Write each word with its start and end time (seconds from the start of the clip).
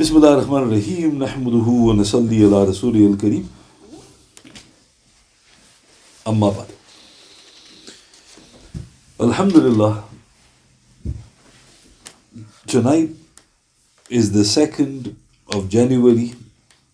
بسم 0.00 0.16
الله 0.16 0.34
الرحمن 0.34 0.62
الرحيم 0.62 1.18
نحمده 1.24 1.66
ونصلي 1.88 2.44
على 2.44 2.64
رسوله 2.64 3.06
الكريم 3.12 3.48
أما 6.28 6.50
بعد 6.50 6.66
Alhamdulillah 9.18 10.04
tonight 12.66 13.08
is 14.10 14.32
the 14.32 14.44
2nd 14.44 15.14
of 15.48 15.70
January 15.70 16.34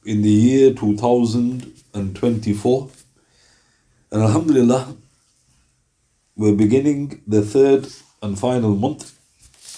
in 0.06 0.22
the 0.22 0.30
year 0.30 0.72
2024 0.72 2.88
and 4.12 4.22
Alhamdulillah 4.22 4.94
we're 6.36 6.54
beginning 6.54 7.20
the 7.26 7.42
third 7.42 7.88
and 8.22 8.38
final 8.38 8.76
month 8.76 9.18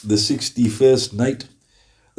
the 0.07 0.17
61st 0.17 1.15
night 1.15 1.47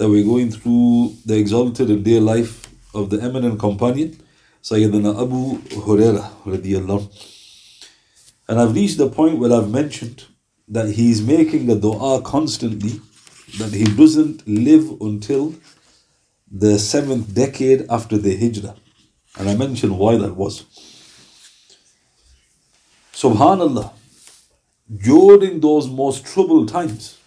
that 0.00 0.08
we're 0.08 0.24
going 0.24 0.50
through 0.50 1.14
the 1.26 1.36
exalted 1.36 1.90
and 1.90 2.02
dear 2.02 2.22
life 2.22 2.72
of 2.95 3.10
the 3.10 3.20
eminent 3.20 3.60
companion, 3.60 4.18
Sayyidina 4.62 5.10
Abu 5.22 5.58
Huraira 5.84 6.30
radiallahu. 6.46 7.04
And 8.48 8.58
I've 8.58 8.74
reached 8.74 8.96
the 8.96 9.10
point 9.10 9.38
where 9.38 9.52
I've 9.52 9.68
mentioned 9.68 10.24
that 10.68 10.88
he's 10.92 11.20
making 11.20 11.70
a 11.70 11.74
dua 11.74 12.22
constantly 12.22 12.98
that 13.58 13.74
he 13.74 13.84
doesn't 13.84 14.48
live 14.48 14.91
until 15.02 15.55
the 16.50 16.78
seventh 16.78 17.34
decade 17.34 17.84
after 17.91 18.16
the 18.16 18.34
Hijrah. 18.34 18.77
And 19.38 19.50
I 19.50 19.55
mentioned 19.55 19.98
why 19.98 20.16
that 20.16 20.34
was. 20.34 20.64
Subhanallah, 23.12 23.92
during 24.96 25.60
those 25.60 25.91
most 25.91 26.24
troubled 26.24 26.70
times, 26.70 27.19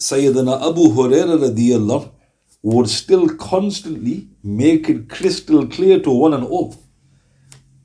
Sayyidina 0.00 0.68
Abu 0.68 0.88
Huraira 0.88 1.38
radiallahu 1.38 2.14
would 2.62 2.88
still 2.88 3.28
constantly 3.36 4.28
make 4.42 4.88
it 4.88 5.08
crystal 5.08 5.66
clear 5.66 6.00
to 6.00 6.10
one 6.10 6.34
and 6.34 6.44
all 6.44 6.74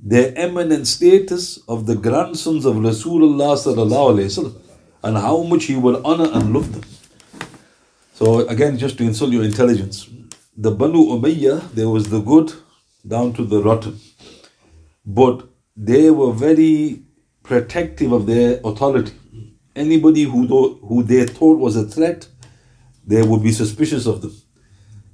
their 0.03 0.33
eminent 0.35 0.87
status 0.87 1.59
of 1.67 1.85
the 1.85 1.95
grandsons 1.95 2.65
of 2.65 2.75
Rasulullah 2.75 4.55
and 5.03 5.17
how 5.17 5.43
much 5.43 5.65
he 5.65 5.75
would 5.75 6.01
honor 6.03 6.29
and 6.33 6.53
love 6.53 6.73
them. 6.73 6.81
So 8.13 8.47
again, 8.47 8.79
just 8.79 8.97
to 8.97 9.03
insult 9.03 9.31
your 9.31 9.43
intelligence, 9.43 10.09
the 10.57 10.71
Banu 10.71 11.05
Umayyah, 11.05 11.71
there 11.73 11.89
was 11.89 12.09
the 12.09 12.19
good 12.19 12.51
down 13.07 13.33
to 13.33 13.45
the 13.45 13.61
rotten, 13.61 13.99
but 15.05 15.47
they 15.77 16.09
were 16.09 16.33
very 16.33 17.03
protective 17.43 18.11
of 18.11 18.25
their 18.25 18.59
authority. 18.63 19.13
Anybody 19.75 20.23
who 20.23 20.47
who 20.83 21.03
they 21.03 21.25
thought 21.25 21.59
was 21.59 21.75
a 21.75 21.85
threat, 21.85 22.27
they 23.05 23.21
would 23.23 23.43
be 23.43 23.51
suspicious 23.51 24.05
of 24.07 24.21
them. 24.21 24.35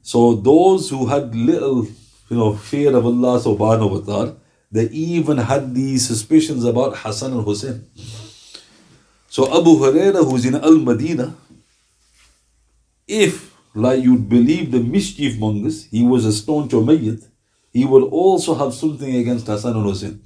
So 0.08 0.36
those 0.36 0.89
who 0.89 1.05
had 1.08 1.36
little, 1.36 1.83
you 2.30 2.38
know, 2.38 2.55
fear 2.55 2.95
of 2.95 3.05
Allah 3.05 3.41
subhanahu 3.44 3.91
wa 3.91 4.00
ta'ala, 4.00 4.36
they 4.72 4.86
even 4.88 5.38
had 5.38 5.75
these 5.75 6.08
suspicions 6.08 6.64
about 6.64 6.95
Hassan 6.99 7.33
and 7.33 7.44
Hussein. 7.44 7.83
So 9.27 9.47
Abu 9.47 9.75
Huraira, 9.81 10.23
who's 10.23 10.45
in 10.45 10.55
Al 10.55 10.77
Madinah, 10.77 11.36
if 13.05 13.53
like 13.75 14.02
you'd 14.02 14.30
believe 14.30 14.72
the 14.72 14.80
mischief 14.80 15.38
mongers, 15.38 15.88
he 15.91 16.05
was 16.05 16.23
a 16.23 16.31
staunch 16.31 16.71
Umayyad, 16.71 17.27
he 17.73 17.83
would 17.83 18.03
also 18.03 18.55
have 18.55 18.73
something 18.73 19.14
against 19.14 19.47
Hassan 19.47 19.75
and 19.75 19.83
Hussein. 19.83 20.21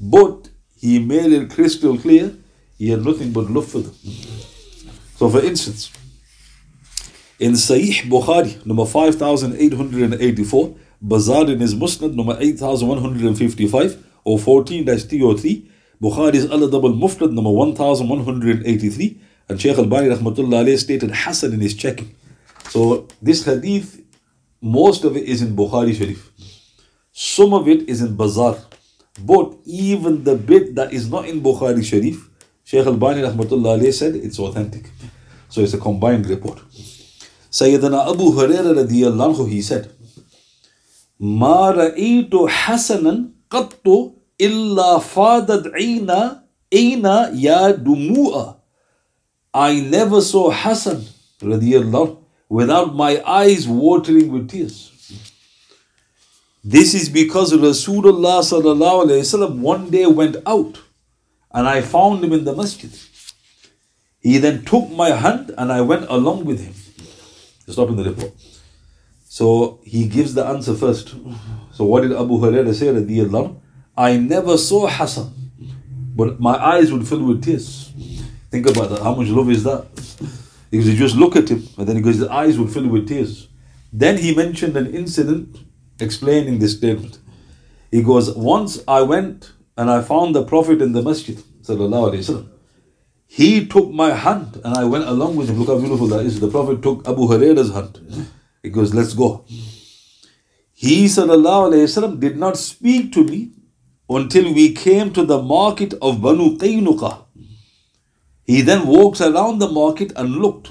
But 0.00 0.48
he 0.76 0.98
made 0.98 1.30
it 1.30 1.50
crystal 1.50 1.96
clear 1.96 2.34
he 2.78 2.90
had 2.90 3.04
nothing 3.04 3.30
but 3.30 3.48
love 3.48 3.68
for 3.68 3.78
them. 3.78 3.94
So 5.14 5.30
for 5.30 5.40
instance, 5.44 5.92
in 7.40 7.52
Sahih 7.52 8.06
Bukhari, 8.06 8.64
number 8.66 8.84
5884, 8.84 10.76
Bazar 11.00 11.50
in 11.50 11.60
his 11.60 11.74
Musnad, 11.74 12.14
number 12.14 12.36
8155, 12.38 14.04
or 14.24 14.38
14 14.38 14.84
303, 14.84 15.70
Bukhari's 16.02 16.44
Al 16.50 16.60
Adabul 16.60 17.00
Mufrad, 17.00 17.32
number 17.32 17.50
1183, 17.50 19.20
and 19.48 19.60
Shaykh 19.60 19.78
Al 19.78 19.86
Bani 19.86 20.08
Rahmatullah 20.08 20.78
stated 20.78 21.10
Hassan 21.12 21.54
in 21.54 21.60
his 21.60 21.74
checking. 21.74 22.14
So 22.68 23.08
this 23.22 23.44
hadith, 23.46 24.02
most 24.60 25.04
of 25.04 25.16
it 25.16 25.24
is 25.24 25.40
in 25.40 25.56
Bukhari 25.56 25.94
Sharif. 25.94 26.30
Some 27.12 27.54
of 27.54 27.66
it 27.68 27.88
is 27.88 28.02
in 28.02 28.16
Bazar. 28.16 28.58
But 29.18 29.54
even 29.64 30.24
the 30.24 30.36
bit 30.36 30.74
that 30.74 30.92
is 30.92 31.10
not 31.10 31.26
in 31.26 31.40
Bukhari 31.40 31.82
Sharif, 31.82 32.28
Shaykh 32.64 32.86
Al 32.86 32.96
Bani 32.96 33.22
Rahmatullah 33.22 33.92
said 33.94 34.14
it's 34.14 34.38
authentic. 34.38 34.90
So 35.48 35.62
it's 35.62 35.72
a 35.72 35.78
combined 35.78 36.26
report. 36.26 36.60
Sayyidina 37.51 38.11
Abu 38.11 38.31
Huraira 38.31 38.73
radiallahu 38.75 39.35
anhu, 39.35 39.49
he 39.49 39.61
said, 39.61 39.91
ما 41.19 41.71
رأيت 41.71 42.35
حسنا 42.47 43.29
قط 43.49 43.87
إلا 44.41 44.99
فادت 44.99 45.67
عينا 45.67 46.43
عينا 46.73 47.31
يا 47.35 47.71
دموع 47.71 48.55
I 49.53 49.79
never 49.79 50.19
saw 50.21 50.51
Hassan 50.51 51.05
radiallahu 51.41 52.17
without 52.49 52.93
my 52.93 53.23
eyes 53.25 53.65
watering 53.65 54.29
with 54.31 54.49
tears. 54.49 54.91
This 56.61 56.93
is 56.93 57.07
because 57.07 57.53
Rasulullah 57.53 58.41
sallallahu 58.43 59.05
alayhi 59.05 59.23
wasallam 59.23 59.59
one 59.59 59.89
day 59.89 60.05
went 60.07 60.35
out 60.45 60.81
and 61.53 61.67
I 61.67 61.79
found 61.81 62.23
him 62.23 62.33
in 62.33 62.43
the 62.43 62.53
masjid. 62.53 62.91
He 64.19 64.39
then 64.39 64.65
took 64.65 64.89
my 64.89 65.11
hand 65.11 65.53
and 65.57 65.71
I 65.71 65.79
went 65.81 66.07
along 66.09 66.43
with 66.43 66.59
him. 66.65 66.73
Stop 67.70 67.88
in 67.90 67.96
the 67.96 68.04
report. 68.04 68.32
So 69.24 69.80
he 69.84 70.06
gives 70.08 70.34
the 70.34 70.44
answer 70.44 70.74
first. 70.74 71.14
So 71.72 71.84
what 71.84 72.02
did 72.02 72.12
Abu 72.12 72.38
Hurairah 72.38 72.74
say? 72.74 72.86
Radiallahu? 72.88 73.60
I 73.96 74.16
never 74.16 74.56
saw 74.58 74.88
Hassan, 74.88 75.32
but 76.16 76.40
my 76.40 76.56
eyes 76.56 76.92
would 76.92 77.06
fill 77.06 77.24
with 77.24 77.44
tears. 77.44 77.92
Think 78.50 78.66
about 78.68 78.90
that. 78.90 79.02
How 79.02 79.14
much 79.14 79.28
love 79.28 79.50
is 79.50 79.62
that? 79.64 79.86
Because 80.70 80.88
you 80.88 80.96
just 80.96 81.16
look 81.16 81.36
at 81.36 81.48
him, 81.48 81.62
and 81.78 81.86
then 81.88 81.96
he 81.96 82.02
goes, 82.02 82.16
his 82.16 82.28
eyes 82.28 82.58
would 82.58 82.72
fill 82.72 82.86
with 82.88 83.08
tears. 83.08 83.48
Then 83.92 84.18
he 84.18 84.34
mentioned 84.34 84.76
an 84.76 84.94
incident 84.94 85.58
explaining 86.00 86.58
this 86.58 86.76
statement. 86.76 87.18
He 87.90 88.02
goes, 88.02 88.34
Once 88.36 88.82
I 88.86 89.02
went 89.02 89.52
and 89.76 89.90
I 89.90 90.02
found 90.02 90.34
the 90.34 90.44
Prophet 90.44 90.80
in 90.80 90.92
the 90.92 91.02
masjid. 91.02 91.36
Sallallahu 91.62 92.12
Alaihi 92.12 92.18
Wasallam. 92.18 92.48
He 93.32 93.64
took 93.64 93.90
my 93.92 94.12
hand 94.12 94.60
and 94.64 94.76
I 94.76 94.84
went 94.84 95.04
along 95.04 95.36
with 95.36 95.48
him. 95.48 95.60
Look 95.60 95.68
how 95.68 95.78
beautiful 95.78 96.08
that 96.08 96.26
is. 96.26 96.40
The 96.40 96.48
Prophet 96.48 96.82
took 96.82 97.06
Abu 97.06 97.28
Huraira's 97.28 97.72
hand. 97.72 98.00
He 98.60 98.70
goes, 98.70 98.92
Let's 98.92 99.14
go. 99.14 99.44
He 100.74 101.04
wasallam 101.04 102.18
did 102.18 102.36
not 102.36 102.56
speak 102.56 103.12
to 103.12 103.22
me 103.22 103.52
until 104.08 104.52
we 104.52 104.72
came 104.72 105.12
to 105.12 105.24
the 105.24 105.40
market 105.40 105.94
of 106.02 106.20
Banu 106.20 106.56
Qaynuqa. 106.56 107.22
He 108.46 108.62
then 108.62 108.88
walks 108.88 109.20
around 109.20 109.60
the 109.60 109.68
market 109.68 110.12
and 110.16 110.34
looked. 110.34 110.70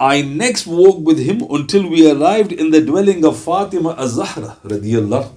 I 0.00 0.22
next 0.22 0.66
walked 0.66 1.02
with 1.02 1.18
him 1.18 1.42
until 1.50 1.90
we 1.90 2.10
arrived 2.10 2.52
in 2.52 2.70
the 2.70 2.80
dwelling 2.80 3.22
of 3.26 3.38
Fatima 3.38 3.90
az-Zahra 3.98 4.56
radiyallahu. 4.64 5.30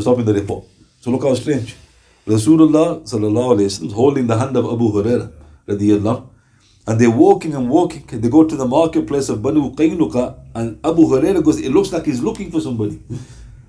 Stop 0.00 0.18
in 0.18 0.24
the 0.24 0.34
report. 0.34 0.64
So 1.00 1.12
look 1.12 1.22
how 1.22 1.34
strange. 1.34 1.76
Rasulullah 2.26 3.02
sallallahu 3.02 3.92
holding 3.92 4.26
the 4.26 4.38
hand 4.38 4.56
of 4.56 4.64
Abu 4.66 4.92
Huraira 4.92 5.32
radiyallahu. 5.66 6.28
And 6.86 7.00
they're 7.00 7.10
walking 7.10 7.54
and 7.54 7.68
walking. 7.68 8.04
They 8.06 8.28
go 8.28 8.44
to 8.44 8.56
the 8.56 8.66
marketplace 8.66 9.28
of 9.28 9.42
Banu 9.42 9.74
Qaynuqa 9.74 10.38
and 10.54 10.78
Abu 10.84 11.06
Huraira 11.06 11.44
goes, 11.44 11.60
it 11.60 11.70
looks 11.70 11.92
like 11.92 12.04
he's 12.06 12.20
looking 12.20 12.50
for 12.50 12.60
somebody. 12.60 13.00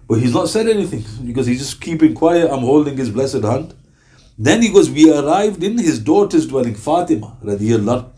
But 0.07 0.19
he's 0.19 0.33
not 0.33 0.49
said 0.49 0.67
anything 0.67 1.03
because 1.25 1.47
he's 1.47 1.59
just 1.59 1.81
keeping 1.81 2.13
quiet. 2.13 2.51
I'm 2.51 2.59
holding 2.59 2.97
his 2.97 3.09
blessed 3.09 3.43
hand. 3.43 3.73
Then 4.37 4.61
he 4.61 4.71
goes, 4.71 4.89
we 4.89 5.11
arrived 5.15 5.63
in 5.63 5.77
his 5.77 5.99
daughter's 5.99 6.47
dwelling, 6.47 6.75
Fatima 6.75 7.37
radiyallahu. 7.43 8.09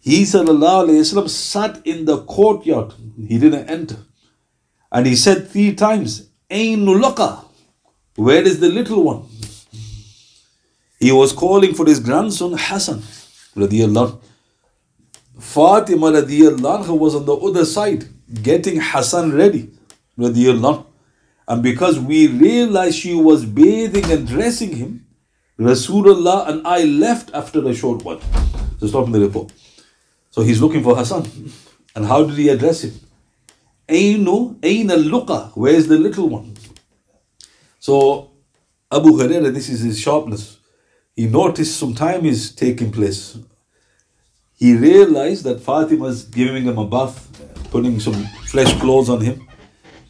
He 0.00 0.22
wasallam 0.22 1.30
sat 1.30 1.80
in 1.86 2.04
the 2.04 2.18
courtyard. 2.18 2.92
He 3.16 3.38
didn't 3.38 3.70
enter. 3.70 3.96
And 4.92 5.06
he 5.06 5.16
said 5.16 5.48
three 5.48 5.74
times, 5.74 6.28
Ainulaka, 6.50 7.43
where 8.16 8.42
is 8.42 8.60
the 8.60 8.68
little 8.68 9.02
one? 9.02 9.24
He 10.98 11.12
was 11.12 11.32
calling 11.32 11.74
for 11.74 11.86
his 11.86 12.00
grandson 12.00 12.54
Hassan. 12.56 13.02
Fatima 15.38 16.10
was 16.10 17.14
on 17.14 17.26
the 17.26 17.36
other 17.36 17.64
side 17.64 18.08
getting 18.42 18.80
Hassan 18.80 19.32
ready. 19.32 19.70
And 20.16 21.62
because 21.62 21.98
we 21.98 22.28
realized 22.28 22.96
she 22.98 23.14
was 23.14 23.44
bathing 23.44 24.10
and 24.10 24.26
dressing 24.26 24.76
him, 24.76 25.06
Rasulullah 25.58 26.48
and 26.48 26.66
I 26.66 26.84
left 26.84 27.30
after 27.34 27.66
a 27.68 27.74
short 27.74 28.04
while. 28.04 28.20
So 28.80 28.86
stop 28.86 29.06
in 29.06 29.12
the 29.12 29.20
report. 29.20 29.52
So 30.30 30.42
he's 30.42 30.60
looking 30.60 30.82
for 30.82 30.96
Hassan. 30.96 31.28
And 31.94 32.06
how 32.06 32.24
did 32.24 32.36
he 32.36 32.48
address 32.48 32.82
him? 32.84 32.94
Ainu, 33.88 34.56
Aina 34.62 34.94
Luqa, 34.94 35.50
where's 35.54 35.86
the 35.86 35.98
little 35.98 36.28
one? 36.28 36.53
So 37.84 38.30
Abu 38.90 39.10
Huraira, 39.10 39.52
this 39.52 39.68
is 39.68 39.80
his 39.80 40.00
sharpness. 40.00 40.58
He 41.14 41.26
noticed 41.26 41.78
some 41.78 41.94
time 41.94 42.24
is 42.24 42.54
taking 42.54 42.90
place. 42.90 43.36
He 44.58 44.74
realized 44.74 45.44
that 45.44 45.60
Fatima 45.60 46.06
Fatima's 46.06 46.22
giving 46.24 46.64
him 46.64 46.78
a 46.78 46.86
bath 46.86 47.18
putting 47.70 48.00
some 48.00 48.14
flesh 48.52 48.72
clothes 48.80 49.10
on 49.10 49.20
him. 49.20 49.46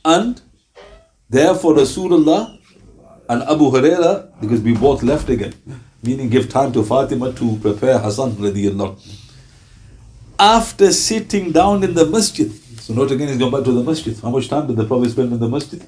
And 0.05 0.41
therefore 1.29 1.75
Rasulullah 1.75 2.61
and 3.29 3.43
Abu 3.43 3.73
Huraira, 3.73 4.31
because 4.41 4.61
we 4.61 4.77
both 4.77 5.03
left 5.03 5.29
again, 5.29 5.55
meaning 6.01 6.29
give 6.29 6.49
time 6.49 6.73
to 6.75 6.85
Fatima 6.85 7.33
to 7.33 7.57
prepare 7.57 7.99
Hassan 7.99 8.35
radiallahu. 8.35 8.95
After 10.39 10.93
sitting 10.93 11.51
down 11.51 11.83
in 11.83 11.95
the 11.95 12.07
masjid, 12.07 12.53
so 12.79 12.95
note 12.95 13.11
again 13.11 13.27
he's 13.31 13.39
gone 13.39 13.51
back 13.51 13.65
to 13.65 13.73
the 13.73 13.83
masjid. 13.83 14.17
How 14.21 14.31
much 14.31 14.49
time 14.49 14.69
did 14.69 14.77
the 14.77 14.85
Prophet 14.85 15.11
spend 15.11 15.33
in 15.33 15.41
the 15.41 15.49
masjid? 15.49 15.85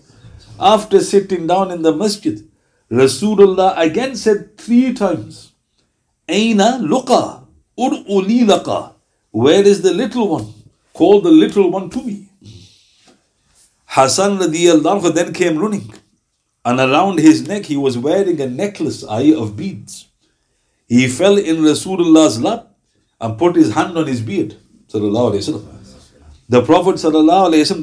After 0.58 1.00
sitting 1.00 1.46
down 1.46 1.70
in 1.70 1.82
the 1.82 1.94
masjid, 1.94 2.46
Rasulullah 2.90 3.76
again 3.78 4.16
said 4.16 4.56
three 4.56 4.94
times, 4.94 5.52
Aina 6.28 6.80
luqa, 6.80 7.44
ur'uli 7.78 8.44
laqa. 8.44 8.92
Where 9.30 9.62
is 9.62 9.82
the 9.82 9.92
little 9.92 10.28
one? 10.28 10.54
Call 10.94 11.20
the 11.20 11.30
little 11.30 11.70
one 11.70 11.90
to 11.90 12.02
me. 12.02 12.28
Hassan 13.84 14.38
radiallahu 14.38 15.14
then 15.14 15.32
came 15.34 15.58
running. 15.58 15.92
And 16.64 16.80
around 16.80 17.18
his 17.18 17.46
neck 17.46 17.66
he 17.66 17.76
was 17.76 17.98
wearing 17.98 18.40
a 18.40 18.48
necklace 18.48 19.04
eye 19.04 19.32
of 19.34 19.56
beads. 19.56 20.08
He 20.88 21.06
fell 21.08 21.36
in 21.36 21.58
Rasulullah's 21.58 22.40
lap 22.40 22.68
and 23.20 23.38
put 23.38 23.56
his 23.56 23.74
hand 23.74 23.96
on 23.98 24.06
his 24.06 24.22
beard. 24.22 24.56
The 26.48 26.62
Prophet 26.64 26.96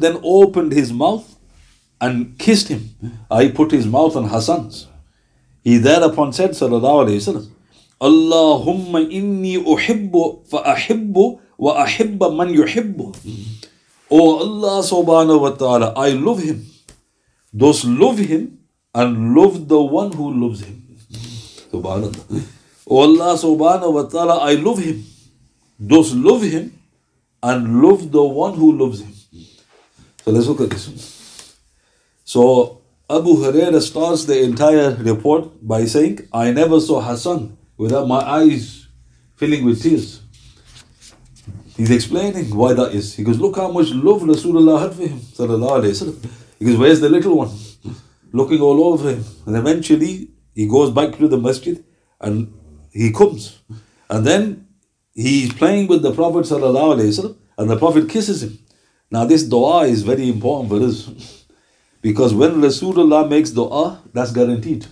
then 0.01 0.19
opened 0.23 0.71
his 0.71 0.91
mouth 0.91 1.32
and 2.03 2.37
kissed 2.37 2.67
him. 2.67 2.81
I 3.31 3.47
put 3.59 3.71
his 3.71 3.85
mouth 3.95 4.15
on 4.21 4.25
Hassan's. 4.33 4.87
He 5.63 5.77
thereupon 5.77 6.33
said, 6.33 6.51
Sallallahu 6.51 7.03
Alaihi 7.03 7.19
Wasallam, 7.23 7.47
Allahumma 8.07 8.99
inni 9.19 9.53
uhibbu 9.73 10.23
fa 10.49 10.63
ahibbu 10.73 11.39
wa 11.57 11.85
ahibba 11.85 12.35
man 12.39 12.49
yuhibbu. 12.53 13.07
Oh 14.11 14.39
Allah 14.45 14.75
subhanahu 14.83 15.45
wa 15.45 15.51
ta'ala, 15.51 15.93
I 15.95 16.09
love 16.09 16.43
him. 16.43 16.65
Those 17.53 17.85
love 17.85 18.19
him 18.19 18.59
and 18.93 19.33
love 19.33 19.67
the 19.69 19.81
one 19.81 20.11
who 20.11 20.33
loves 20.43 20.65
him. 20.65 20.83
Subhanallah. 21.71 22.43
Oh 22.85 22.99
Allah 23.07 23.31
subhanahu 23.47 23.93
wa 23.93 24.03
ta'ala, 24.03 24.39
I 24.51 24.55
love 24.55 24.79
him. 24.79 25.05
Those 25.79 26.13
love 26.13 26.43
him 26.43 26.77
and 27.41 27.81
love 27.81 28.11
the 28.11 28.23
one 28.23 28.55
who 28.55 28.77
loves 28.83 29.01
him. 29.01 29.13
So 30.25 30.31
let's 30.31 30.47
look 30.47 30.61
at 30.61 30.69
this 30.69 30.87
one. 30.89 31.12
So 32.23 32.81
Abu 33.09 33.35
Huraira 33.35 33.81
starts 33.81 34.25
the 34.25 34.41
entire 34.41 34.95
report 34.95 35.65
by 35.65 35.85
saying, 35.85 36.27
I 36.31 36.51
never 36.51 36.79
saw 36.79 37.01
Hassan 37.01 37.57
without 37.77 38.07
my 38.07 38.21
eyes 38.21 38.87
filling 39.35 39.65
with 39.65 39.83
tears. 39.83 40.21
He's 41.75 41.91
explaining 41.91 42.55
why 42.55 42.73
that 42.73 42.93
is. 42.93 43.15
He 43.15 43.23
goes, 43.23 43.39
Look 43.39 43.57
how 43.57 43.71
much 43.71 43.89
love 43.89 44.21
Rasulullah 44.21 44.81
had 44.81 44.93
for 44.93 45.07
him. 45.07 45.19
He 46.59 46.65
goes, 46.65 46.77
Where's 46.77 47.01
the 47.01 47.09
little 47.09 47.35
one? 47.35 47.51
Looking 48.31 48.61
all 48.61 48.83
over 48.83 49.09
him. 49.09 49.25
And 49.45 49.57
eventually 49.57 50.29
he 50.53 50.67
goes 50.67 50.91
back 50.91 51.17
to 51.17 51.27
the 51.27 51.37
masjid 51.37 51.83
and 52.21 52.53
he 52.91 53.11
comes. 53.11 53.59
And 54.09 54.25
then 54.25 54.67
he's 55.13 55.51
playing 55.53 55.87
with 55.87 56.03
the 56.03 56.13
Prophet 56.13 56.49
and 56.51 57.69
the 57.69 57.77
Prophet 57.77 58.07
kisses 58.07 58.43
him. 58.43 58.59
Now 59.11 59.25
this 59.25 59.43
dua 59.43 59.85
is 59.87 60.03
very 60.03 60.29
important 60.29 60.69
for 60.69 60.83
us. 60.85 61.42
Because 62.03 62.33
when 62.35 62.59
Rasulullah 62.59 63.29
makes 63.29 63.51
dua, 63.51 64.03
that's 64.11 64.33
guaranteed. 64.35 64.85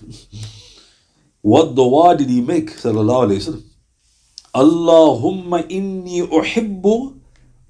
What 1.42 1.76
dua 1.76 2.16
did 2.16 2.30
he 2.30 2.40
make? 2.40 2.72
Sallallahu 2.72 3.28
Alaihi 3.28 3.42
Wasallam. 3.44 3.64
Allahumma 4.56 5.68
inni 5.68 6.24
uhibbu, 6.24 7.20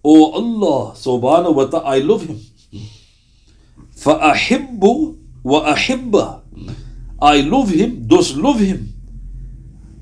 O 0.04 0.14
Allah, 0.34 0.94
subhanahu 0.94 1.56
wa 1.56 1.66
ta'ala, 1.66 1.90
I 1.90 2.00
love 2.00 2.26
him. 2.26 2.40
Fa'ahibbu 3.98 5.18
wa 5.44 5.74
ahibba. 5.74 6.42
I 7.22 7.42
love 7.42 7.70
him, 7.70 8.08
thus 8.08 8.36
love 8.36 8.60
him. 8.60 8.94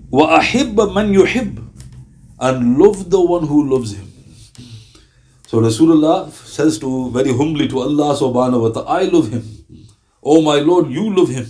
Wa 0.10 0.40
ahibba 0.40 0.94
man 0.94 1.14
yuhib. 1.14 1.64
And 2.40 2.78
love 2.78 3.10
the 3.10 3.20
one 3.20 3.48
who 3.48 3.68
loves 3.70 3.96
him. 3.96 4.09
So 5.50 5.60
Rasulullah 5.60 6.30
says 6.32 6.78
to 6.78 7.10
very 7.10 7.36
humbly 7.36 7.68
to 7.70 7.80
Allah 7.80 8.16
subhanahu 8.16 8.62
wa 8.62 8.70
ta'ala, 8.70 8.88
I 8.88 9.04
love 9.06 9.32
him. 9.32 9.44
Oh 10.22 10.44
my 10.44 10.60
Lord, 10.60 10.92
you 10.92 11.12
love 11.12 11.30
him. 11.30 11.48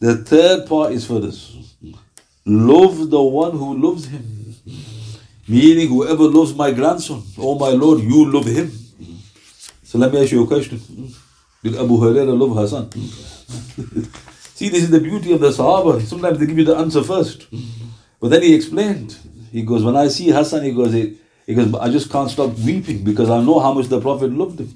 The 0.00 0.16
third 0.16 0.66
part 0.68 0.92
is 0.92 1.06
for 1.06 1.18
this. 1.18 1.56
Love 2.44 3.08
the 3.08 3.22
one 3.22 3.52
who 3.52 3.78
loves 3.78 4.04
him. 4.08 4.22
Meaning, 5.48 5.88
whoever 5.88 6.24
loves 6.24 6.54
my 6.54 6.70
grandson, 6.72 7.22
oh 7.38 7.58
my 7.58 7.70
Lord, 7.70 8.00
you 8.02 8.30
love 8.30 8.44
him. 8.44 8.70
So 9.82 9.96
let 9.96 10.12
me 10.12 10.20
ask 10.22 10.32
you 10.32 10.44
a 10.44 10.46
question. 10.46 10.78
Did 11.64 11.76
Abu 11.76 11.96
Huraira 11.96 12.38
love 12.38 12.54
Hassan? 12.54 12.90
See, 14.56 14.68
this 14.68 14.82
is 14.82 14.90
the 14.90 15.00
beauty 15.00 15.32
of 15.32 15.40
the 15.40 15.52
Sahaba. 15.52 16.02
Sometimes 16.02 16.38
they 16.38 16.44
give 16.44 16.58
you 16.58 16.66
the 16.66 16.76
answer 16.76 17.02
first. 17.02 17.46
But 18.20 18.28
then 18.28 18.42
he 18.42 18.54
explained. 18.54 19.16
He 19.52 19.62
goes, 19.62 19.82
When 19.82 19.96
I 19.96 20.08
see 20.08 20.28
Hassan, 20.28 20.64
he 20.64 20.72
goes, 20.72 20.92
he, 20.92 21.16
goes, 21.54 21.74
I 21.74 21.88
just 21.90 22.10
can't 22.10 22.30
stop 22.30 22.58
weeping 22.58 23.04
because 23.04 23.30
I 23.30 23.40
know 23.42 23.60
how 23.60 23.72
much 23.72 23.86
the 23.86 24.00
Prophet 24.00 24.32
loved 24.32 24.60
him. 24.60 24.74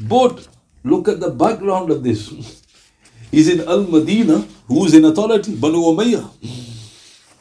But 0.00 0.48
look 0.84 1.08
at 1.08 1.20
the 1.20 1.30
background 1.30 1.90
of 1.90 2.04
this. 2.04 2.28
He's 3.30 3.48
in 3.48 3.66
Al 3.68 3.82
Madinah, 3.82 4.46
who's 4.68 4.94
in 4.94 5.04
authority, 5.04 5.56
Banu 5.56 5.78
Umayyah. 5.78 6.30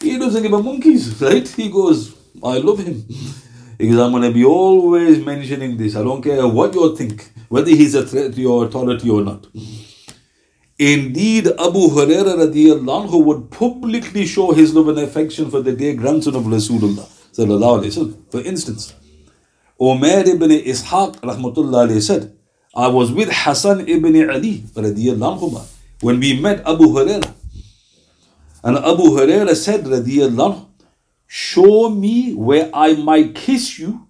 He 0.02 0.18
doesn't 0.18 0.42
give 0.42 0.54
a 0.54 0.62
monkeys, 0.62 1.22
right? 1.22 1.48
He 1.48 1.70
goes, 1.70 2.16
I 2.44 2.58
love 2.58 2.80
him. 2.80 3.06
Goes, 3.80 4.00
I'm 4.00 4.10
going 4.10 4.24
to 4.24 4.32
be 4.32 4.44
always 4.44 5.24
mentioning 5.24 5.78
this. 5.78 5.96
I 5.96 6.02
don't 6.02 6.24
care 6.24 6.48
what 6.48 6.74
you 6.74 6.96
think, 6.98 7.30
whether 7.48 7.70
he's 7.70 7.94
a 7.94 8.04
threat 8.04 8.34
to 8.34 8.42
your 8.42 8.66
authority 8.66 9.08
or 9.08 9.22
not. 9.22 9.46
Indeed, 10.80 11.46
Abu 11.48 11.88
Huraira 11.90 12.34
radiallahu 12.44 13.24
would 13.24 13.52
publicly 13.52 14.26
show 14.26 14.52
his 14.52 14.74
love 14.74 14.88
and 14.88 14.98
affection 14.98 15.52
for 15.52 15.62
the 15.62 15.74
dear 15.74 15.94
grandson 15.94 16.36
of 16.36 16.44
Rasulullah. 16.46 17.08
For 17.38 18.42
instance, 18.42 18.94
Umar 19.80 20.26
ibn 20.26 20.50
Ishaq 20.50 21.18
rahmatullah 21.22 22.02
said, 22.02 22.36
I 22.76 22.88
was 22.88 23.12
with 23.12 23.30
Hassan 23.32 23.88
ibn 23.88 24.30
Ali 24.30 24.64
when 26.02 26.20
we 26.20 26.40
met 26.40 26.60
Abu 26.68 26.86
Huraira. 26.86 27.34
And 28.64 28.78
Abu 28.78 29.04
Huraira 29.16 29.56
said, 29.56 29.86
show 31.28 31.90
me 31.90 32.34
where 32.34 32.72
I 32.74 32.94
might 32.96 33.36
kiss 33.36 33.78
you 33.78 34.08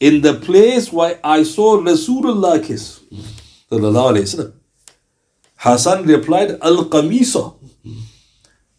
in 0.00 0.20
the 0.22 0.34
place 0.34 0.92
where 0.92 1.20
I 1.22 1.44
saw 1.44 1.78
Rasulullah 1.80 2.60
kiss. 2.64 3.00
Hassan 5.56 6.06
replied, 6.06 6.58
Al 6.60 6.84
Qamisa. 6.86 7.54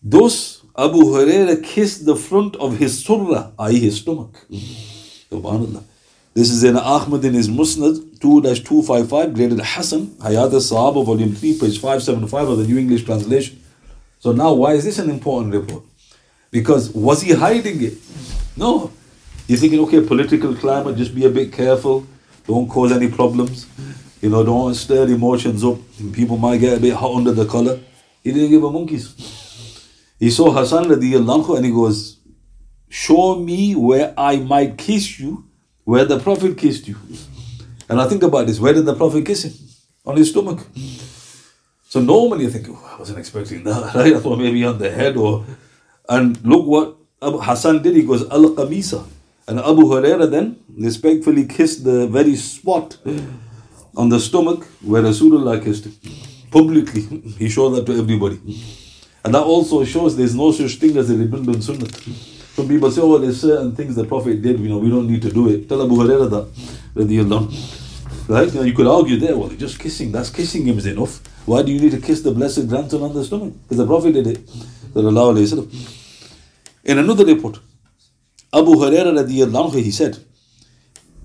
Thus, 0.02 0.59
Abu 0.80 1.00
Huraira 1.00 1.62
kissed 1.62 2.06
the 2.06 2.16
front 2.16 2.56
of 2.56 2.78
his 2.78 3.04
surrah, 3.04 3.52
i.e., 3.60 3.80
his 3.80 3.98
stomach. 3.98 4.34
Subhanallah. 4.50 5.84
This 6.34 6.50
is 6.52 6.64
in 6.64 6.78
Ahmad 6.78 7.26
in 7.26 7.34
his 7.34 7.50
Musnad 7.50 7.96
2 8.22 8.42
255, 8.42 9.34
graded 9.34 9.60
Hassan, 9.60 10.08
Hayat 10.24 10.54
al 10.54 10.62
Sahaba, 10.62 11.06
volume 11.06 11.36
3, 11.36 11.60
page 11.60 11.82
575 11.82 12.48
of 12.48 12.58
the 12.60 12.64
New 12.64 12.78
English 12.78 13.04
translation. 13.04 13.62
So 14.20 14.32
now, 14.32 14.54
why 14.54 14.72
is 14.74 14.86
this 14.86 15.00
an 15.00 15.10
important 15.10 15.54
report? 15.54 15.84
Because 16.50 16.90
was 16.92 17.24
he 17.24 17.34
hiding 17.34 17.84
it? 17.84 17.98
No. 18.56 18.90
You're 19.48 19.60
thinking, 19.60 19.82
okay, 19.82 20.00
political 20.00 20.56
climate, 20.56 20.96
just 20.96 21.14
be 21.14 21.26
a 21.26 21.30
bit 21.30 21.52
careful, 21.52 22.08
don't 22.48 22.70
cause 22.70 22.94
any 22.94 23.10
problems. 23.10 23.68
You 24.22 24.30
know, 24.30 24.46
don't 24.46 24.74
stir 24.76 25.10
emotions 25.10 25.62
up. 25.62 25.78
People 26.14 26.38
might 26.38 26.60
get 26.60 26.78
a 26.78 26.80
bit 26.80 26.94
hot 26.94 27.18
under 27.18 27.34
the 27.34 27.46
collar. 27.46 27.82
He 28.24 28.32
didn't 28.32 28.50
give 28.50 28.64
a 28.64 28.72
monkey's. 28.72 29.39
He 30.20 30.30
saw 30.30 30.52
Hassan 30.52 30.86
radiallahu 30.86 31.56
and 31.56 31.66
he 31.66 31.72
goes, 31.72 32.18
Show 32.90 33.36
me 33.36 33.76
where 33.76 34.14
I 34.18 34.38
might 34.38 34.78
kiss 34.78 35.20
you, 35.20 35.46
where 35.84 36.06
the 36.06 36.20
Prophet 36.20 36.58
kissed 36.58 36.88
you. 36.88 36.98
And 37.88 38.02
I 38.02 38.08
think 38.08 38.24
about 38.24 38.48
this, 38.48 38.60
where 38.60 38.74
did 38.74 38.86
the 38.86 38.96
Prophet 38.96 39.26
kiss 39.26 39.46
him? 39.46 39.54
On 40.06 40.18
his 40.18 40.32
stomach. 40.32 40.60
So 41.88 42.00
normally 42.02 42.44
you 42.44 42.50
think, 42.50 42.68
oh, 42.70 42.92
I 42.96 43.00
wasn't 43.00 43.20
expecting 43.20 43.64
that, 43.64 43.96
right? 43.96 44.14
I 44.14 44.20
thought 44.20 44.38
maybe 44.38 44.64
on 44.66 44.78
the 44.78 44.92
head 44.92 45.18
or 45.18 45.46
and 46.08 46.44
look 46.44 46.66
what 46.66 46.98
Abu 47.22 47.38
Hassan 47.40 47.82
did, 47.82 47.96
he 47.96 48.04
goes 48.04 48.24
Al 48.30 48.56
Qamisa. 48.56 49.06
And 49.48 49.60
Abu 49.60 49.84
Huraira 49.84 50.30
then 50.30 50.58
respectfully 50.78 51.46
kissed 51.46 51.84
the 51.84 52.08
very 52.08 52.36
spot 52.36 52.98
on 53.96 54.10
the 54.10 54.20
stomach 54.20 54.64
where 54.82 55.02
Rasulullah 55.02 55.64
kissed 55.64 55.86
him. 55.86 55.94
Publicly, 56.52 57.02
he 57.38 57.50
showed 57.50 57.72
that 57.72 57.86
to 57.86 57.98
everybody. 57.98 58.40
And 59.24 59.34
that 59.34 59.44
also 59.44 59.84
shows 59.84 60.16
there's 60.16 60.36
no 60.36 60.52
such 60.52 60.76
thing 60.76 60.98
as 60.98 61.10
a 61.10 61.18
redundant 61.18 61.64
sunnah. 61.64 61.90
Some 62.56 62.68
people 62.68 62.92
say, 62.92 63.02
oh, 63.02 63.18
there's 63.18 63.42
certain 63.42 63.76
things 63.76 63.96
the 63.96 64.06
Prophet 64.06 64.42
did, 64.42 64.60
you 64.60 64.70
know, 64.70 64.78
we 64.78 64.90
don't 64.90 65.08
need 65.08 65.22
to 65.22 65.32
do 65.32 65.50
it. 65.50 65.70
Tell 65.70 65.82
Abu 65.84 65.96
Huraira 65.96 66.30
that, 66.30 66.48
right? 68.28 68.48
You, 68.54 68.54
know, 68.54 68.64
you 68.64 68.74
could 68.74 68.88
argue 68.88 69.18
there, 69.18 69.38
well, 69.38 69.50
just 69.50 69.80
kissing, 69.80 70.12
that's 70.12 70.30
kissing 70.30 70.66
him 70.66 70.78
is 70.78 70.86
enough. 70.86 71.22
Why 71.46 71.64
do 71.64 71.72
you 71.72 71.80
need 71.80 71.92
to 71.92 72.02
kiss 72.02 72.22
the 72.22 72.32
blessed 72.32 72.68
grandson 72.68 73.02
on 73.02 73.14
the 73.14 73.24
stomach? 73.24 73.54
Because 73.64 73.78
the 73.78 73.88
Prophet 73.88 74.14
did 74.14 74.28
it. 74.28 74.50
In 76.84 76.98
another 76.98 77.26
report, 77.26 77.60
Abu 78.52 78.72
Huraira 78.72 79.74
he 79.84 79.92
said, 79.92 80.18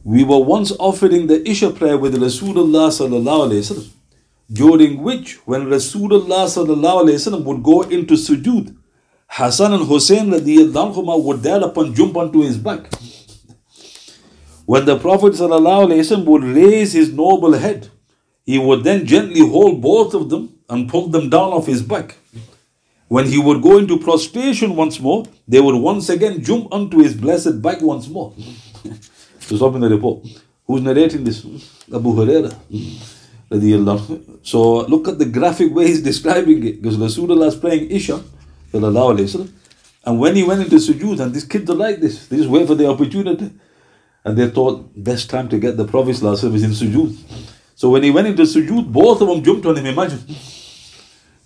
We 0.03 0.25
were 0.25 0.39
once 0.39 0.73
offering 0.79 1.27
the 1.27 1.49
Isha 1.49 1.71
prayer 1.71 1.97
with 1.97 2.15
Rasulullah 2.15 2.91
sallallahu 2.91 3.49
alayhi 3.49 3.61
wasallam, 3.61 3.91
during 4.53 5.03
which 5.03 5.35
when 5.47 5.67
Rasulullah 5.67 7.45
would 7.45 7.63
go 7.63 7.83
into 7.83 8.15
sujood, 8.15 8.77
Hassan 9.27 9.75
and 9.75 9.87
Hussein 9.87 10.31
would 10.31 11.43
thereupon 11.43 11.95
jump 11.95 12.17
onto 12.17 12.43
his 12.43 12.59
back. 12.59 12.89
When 14.67 14.85
the 14.87 14.99
Prophet 14.99 15.35
would 16.27 16.45
raise 16.45 16.93
his 16.93 17.13
noble 17.13 17.53
head, 17.53 17.89
he 18.47 18.59
would 18.59 18.85
then 18.85 19.07
gently 19.07 19.41
hold 19.41 19.81
both 19.83 20.15
of 20.15 20.31
them 20.31 20.59
and 20.69 20.89
pull 20.89 21.09
them 21.09 21.31
down 21.31 21.53
off 21.53 21.67
his 21.67 21.83
back. 21.83 22.17
When 23.09 23.27
he 23.27 23.39
would 23.39 23.63
go 23.63 23.79
into 23.79 23.99
prostration 23.99 24.77
once 24.77 24.99
more, 25.01 25.25
they 25.47 25.61
would 25.61 25.77
once 25.77 26.09
again 26.09 26.43
jump 26.43 26.73
onto 26.73 26.99
his 26.99 27.15
blessed 27.15 27.61
back 27.61 27.81
once 27.81 28.09
more. 28.09 28.33
to 29.49 29.57
stop 29.57 29.75
in 29.75 29.81
the 29.83 29.89
report. 29.89 30.27
Who's 30.67 30.81
narrating 30.81 31.25
this? 31.25 31.45
Abu 31.93 32.15
Huraira. 32.15 32.53
Hmm. 32.53 33.14
So 34.43 34.81
look 34.87 35.09
at 35.09 35.19
the 35.19 35.27
graphic 35.27 35.73
way 35.75 35.87
he's 35.87 36.03
describing 36.03 36.67
it. 36.67 36.83
Because 36.83 36.97
Rasulullah 36.97 37.49
is 37.49 37.57
praying 37.57 37.91
Isha. 37.91 38.23
And 40.07 40.21
when 40.21 40.37
he 40.37 40.43
went 40.43 40.63
into 40.63 40.77
sujood, 40.77 41.21
and 41.21 41.33
these 41.33 41.45
kids 41.45 41.71
are 41.71 41.75
like 41.75 42.01
this, 42.01 42.27
they 42.27 42.37
just 42.37 42.49
wait 42.49 42.67
for 42.67 42.75
the 42.75 42.89
opportunity. 42.89 43.51
And 44.25 44.37
they 44.37 44.49
thought, 44.51 44.91
best 44.97 45.31
time 45.31 45.49
to 45.51 45.59
get 45.59 45.77
the 45.77 45.87
Prophet 45.87 46.11
is 46.11 46.23
in 46.23 46.71
sujood. 46.71 47.17
So 47.75 47.91
when 47.91 48.03
he 48.03 48.11
went 48.11 48.27
into 48.27 48.43
sujood, 48.43 48.91
both 48.93 49.21
of 49.21 49.29
them 49.29 49.43
jumped 49.43 49.67
on 49.67 49.77
him. 49.77 49.87
Imagine. 49.87 50.25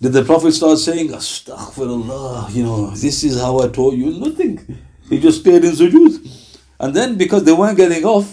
Did 0.01 0.13
the 0.13 0.23
Prophet 0.23 0.53
start 0.53 0.77
saying, 0.77 1.09
Astaghfirullah, 1.09 2.53
you 2.55 2.63
know, 2.63 2.91
this 2.91 3.23
is 3.23 3.39
how 3.39 3.59
I 3.59 3.67
taught 3.67 3.95
you? 3.95 4.11
Nothing. 4.11 4.79
He 5.09 5.19
just 5.19 5.41
stayed 5.41 5.63
in 5.65 5.71
sujood. 5.71 6.55
And 6.79 6.93
then 6.93 7.17
because 7.17 7.43
they 7.43 7.51
weren't 7.51 7.75
getting 7.75 8.05
off, 8.05 8.27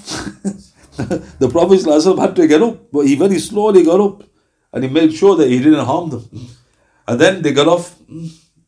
the 1.38 1.48
Prophet 1.50 1.84
had 2.18 2.36
to 2.36 2.46
get 2.46 2.62
up. 2.62 2.90
But 2.92 3.06
he 3.06 3.14
very 3.16 3.38
slowly 3.38 3.84
got 3.84 4.00
up. 4.00 4.22
And 4.72 4.84
he 4.84 4.90
made 4.90 5.12
sure 5.14 5.36
that 5.36 5.48
he 5.48 5.58
didn't 5.58 5.84
harm 5.84 6.10
them. 6.10 6.28
And 7.06 7.20
then 7.20 7.42
they 7.42 7.52
got 7.52 7.68
off. 7.68 7.96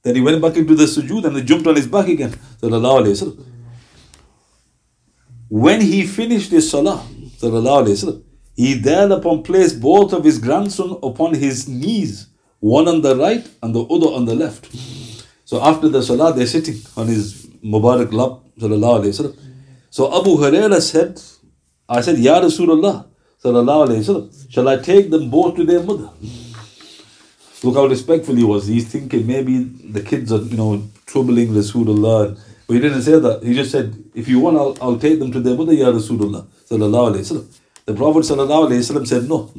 Then 0.02 0.14
he 0.14 0.20
went 0.20 0.40
back 0.40 0.56
into 0.56 0.74
the 0.74 0.84
sujood 0.84 1.24
and 1.24 1.36
they 1.36 1.42
jumped 1.42 1.66
on 1.66 1.76
his 1.76 1.86
back 1.86 2.08
again. 2.08 2.34
When 5.48 5.80
he 5.80 6.06
finished 6.06 6.50
his 6.50 6.70
salah, 6.70 7.02
he 8.56 8.74
thereupon 8.74 9.42
placed 9.42 9.80
both 9.80 10.12
of 10.12 10.24
his 10.24 10.38
grandson 10.38 10.98
upon 11.02 11.34
his 11.34 11.68
knees, 11.68 12.28
one 12.60 12.88
on 12.88 13.00
the 13.02 13.16
right 13.16 13.48
and 13.62 13.74
the 13.74 13.82
other 13.82 14.08
on 14.08 14.24
the 14.24 14.34
left. 14.34 14.68
So 15.44 15.62
after 15.62 15.88
the 15.88 16.02
salah, 16.02 16.32
they're 16.34 16.46
sitting 16.46 16.76
on 16.96 17.06
his 17.06 17.46
Mubarak 17.64 18.12
lap. 18.12 18.42
So 19.90 20.20
Abu 20.20 20.36
Huraira 20.36 20.80
said, 20.80 21.20
I 21.88 22.00
said, 22.02 22.18
Ya 22.18 22.40
Rasulullah, 22.40 23.06
shall 24.50 24.68
I 24.68 24.76
take 24.76 25.10
them 25.10 25.30
both 25.30 25.56
to 25.56 25.64
their 25.64 25.82
mother? 25.82 26.10
Look 27.62 27.74
how 27.74 27.86
respectful 27.86 28.34
he 28.34 28.44
was. 28.44 28.66
He's 28.66 28.86
thinking 28.88 29.26
maybe 29.26 29.64
the 29.64 30.02
kids 30.02 30.30
are, 30.32 30.38
you 30.42 30.56
know, 30.56 30.82
troubling 31.06 31.48
Rasulullah. 31.48 32.38
But 32.66 32.74
he 32.74 32.80
didn't 32.80 33.02
say 33.02 33.18
that. 33.18 33.42
He 33.42 33.54
just 33.54 33.70
said, 33.70 33.96
if 34.14 34.28
you 34.28 34.38
want, 34.40 34.58
I'll, 34.58 34.76
I'll 34.82 34.98
take 34.98 35.18
them 35.18 35.32
to 35.32 35.40
their 35.40 35.56
mother, 35.56 35.72
Ya 35.72 35.86
Rasulullah. 35.86 36.46
The 36.68 37.94
Prophet 37.94 38.24
said 39.06 39.28
no. 39.28 39.50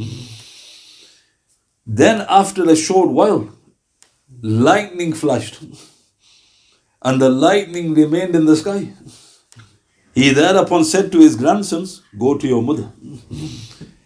Then 1.87 2.25
after 2.29 2.69
a 2.69 2.75
short 2.75 3.09
while, 3.09 3.49
lightning 4.41 5.13
flashed. 5.13 5.59
And 7.01 7.19
the 7.19 7.29
lightning 7.29 7.95
remained 7.95 8.35
in 8.35 8.45
the 8.45 8.55
sky. 8.55 8.93
He 10.19 10.31
thereupon 10.31 10.83
said 10.83 11.13
to 11.13 11.19
his 11.19 11.37
grandsons, 11.37 12.01
Go 12.17 12.37
to 12.37 12.45
your 12.45 12.61
mother. 12.61 12.91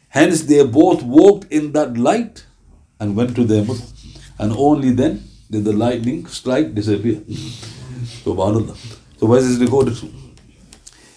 Hence 0.09 0.43
they 0.43 0.63
both 0.63 1.01
walked 1.01 1.51
in 1.51 1.71
that 1.71 1.97
light 1.97 2.45
and 2.99 3.15
went 3.15 3.35
to 3.35 3.43
their 3.43 3.65
mother. 3.65 3.85
And 4.37 4.51
only 4.51 4.91
then 4.91 5.23
did 5.49 5.63
the 5.63 5.73
lightning 5.73 6.27
strike 6.27 6.75
disappear. 6.75 7.15
Subhanallah. 8.25 8.77
So 9.19 9.25
where 9.25 9.39
is 9.39 9.57
this 9.57 9.59
recorded? 9.65 9.97